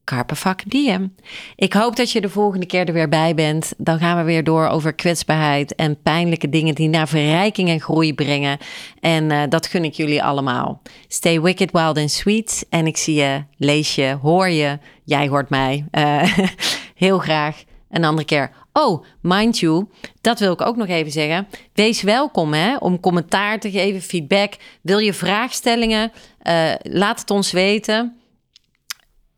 Carpe 0.09 0.35
Vac 0.35 0.61
Diem. 0.67 1.15
Ik 1.57 1.73
hoop 1.73 1.97
dat 1.97 2.11
je 2.11 2.21
de 2.21 2.29
volgende 2.29 2.67
keer 2.67 2.87
er 2.87 2.93
weer 2.93 3.09
bij 3.09 3.35
bent. 3.35 3.73
Dan 3.77 3.99
gaan 3.99 4.17
we 4.17 4.23
weer 4.23 4.45
door 4.45 4.67
over 4.67 4.93
kwetsbaarheid 4.93 5.75
en 5.75 6.03
pijnlijke 6.03 6.49
dingen 6.49 6.75
die 6.75 6.89
naar 6.89 7.09
verrijking 7.09 7.69
en 7.69 7.81
groei 7.81 8.15
brengen. 8.15 8.59
En 9.01 9.31
uh, 9.31 9.43
dat 9.49 9.67
gun 9.67 9.85
ik 9.85 9.93
jullie 9.93 10.23
allemaal. 10.23 10.83
Stay 11.09 11.41
wicked, 11.41 11.73
wild 11.73 11.99
and 11.99 12.11
sweet. 12.11 12.67
En 12.71 12.87
ik 12.87 12.97
zie 12.97 13.15
je, 13.15 13.45
lees 13.57 13.95
je, 13.95 14.19
hoor 14.23 14.49
je. 14.49 14.79
Jij 15.05 15.29
hoort 15.29 15.49
mij. 15.49 15.85
Uh, 15.93 16.39
heel 16.95 17.19
graag 17.19 17.63
een 17.91 18.05
andere 18.05 18.27
keer. 18.27 18.51
Oh, 18.73 19.05
mind 19.21 19.59
you, 19.59 19.87
dat 20.21 20.39
wil 20.39 20.53
ik 20.53 20.61
ook 20.61 20.77
nog 20.77 20.89
even 20.89 21.13
zeggen. 21.13 21.49
Wees 21.73 22.03
welkom 22.03 22.53
hè, 22.53 22.77
om 22.77 23.01
commentaar 23.01 23.61
te 23.61 23.71
geven, 23.71 24.03
feedback. 24.03 24.55
Wil 24.83 24.99
je 24.99 25.13
vraagstellingen? 25.13 26.13
Uh, 26.43 26.73
laat 26.83 27.21
het 27.21 27.31
ons 27.31 27.53
weten 27.53 28.18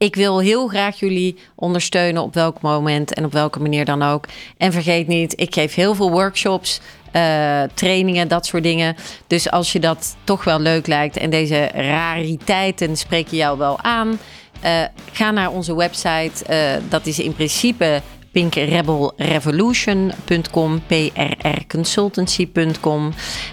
ik 0.05 0.17
wil 0.17 0.39
heel 0.39 0.69
graag 0.69 0.99
jullie 0.99 1.37
ondersteunen 1.55 2.23
op 2.23 2.35
welk 2.35 2.61
moment 2.61 3.15
en 3.15 3.25
op 3.25 3.33
welke 3.33 3.61
manier 3.61 3.85
dan 3.85 4.03
ook. 4.03 4.27
En 4.57 4.73
vergeet 4.73 5.07
niet, 5.07 5.41
ik 5.41 5.55
geef 5.55 5.75
heel 5.75 5.95
veel 5.95 6.11
workshops, 6.11 6.81
uh, 7.13 7.63
trainingen, 7.75 8.29
dat 8.29 8.47
soort 8.47 8.63
dingen. 8.63 8.97
Dus 9.27 9.51
als 9.51 9.73
je 9.73 9.81
dat 9.81 10.17
toch 10.25 10.45
wel 10.45 10.61
leuk 10.61 10.87
lijkt 10.87 11.17
en 11.17 11.31
deze 11.31 11.71
rariteiten 11.75 12.97
spreken 12.97 13.37
jou 13.37 13.59
wel 13.59 13.81
aan, 13.81 14.19
uh, 14.65 14.83
ga 15.13 15.31
naar 15.31 15.51
onze 15.51 15.77
website. 15.77 16.45
Uh, 16.51 16.57
dat 16.89 17.07
is 17.07 17.19
in 17.19 17.35
principe 17.35 18.03
pinkrebelrevolution.com, 18.33 20.83
prrconsultancy.com. 20.87 23.13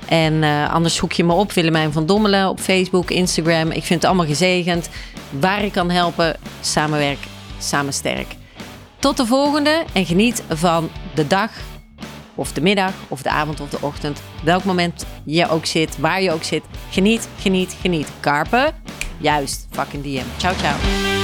En 0.10 0.44
anders 0.70 0.96
zoek 0.96 1.12
je 1.12 1.24
me 1.24 1.34
op, 1.34 1.52
Willemijn 1.52 1.92
van 1.92 2.06
Dommelen, 2.06 2.50
op 2.50 2.60
Facebook, 2.60 3.12
Instagram. 3.12 3.72
Ik 3.72 3.84
vind 3.84 4.02
het 4.02 4.06
allemaal 4.06 4.26
gezegend. 4.26 4.90
Waar 5.30 5.64
ik 5.64 5.72
kan 5.72 5.90
helpen, 5.90 6.36
samenwerk, 6.62 7.20
samen 7.60 7.94
sterk. 7.94 8.36
Tot 9.00 9.18
de 9.18 9.26
volgende 9.26 9.86
en 9.94 10.06
geniet 10.06 10.44
van 10.50 10.90
de 11.16 11.28
dag 11.28 11.52
of 12.36 12.52
de 12.52 12.62
middag 12.62 12.94
of 13.08 13.22
de 13.22 13.30
avond 13.30 13.60
of 13.60 13.70
de 13.70 13.82
ochtend. 13.82 14.22
Welk 14.44 14.64
moment 14.64 15.06
je 15.26 15.50
ook 15.50 15.66
zit, 15.66 16.00
waar 16.00 16.22
je 16.22 16.32
ook 16.32 16.44
zit. 16.44 16.64
Geniet, 16.90 17.28
geniet, 17.40 17.76
geniet. 17.82 18.08
Karpen, 18.20 18.74
juist, 19.18 19.68
fucking 19.72 20.04
DM. 20.04 20.26
Ciao, 20.38 20.56
ciao. 20.56 21.17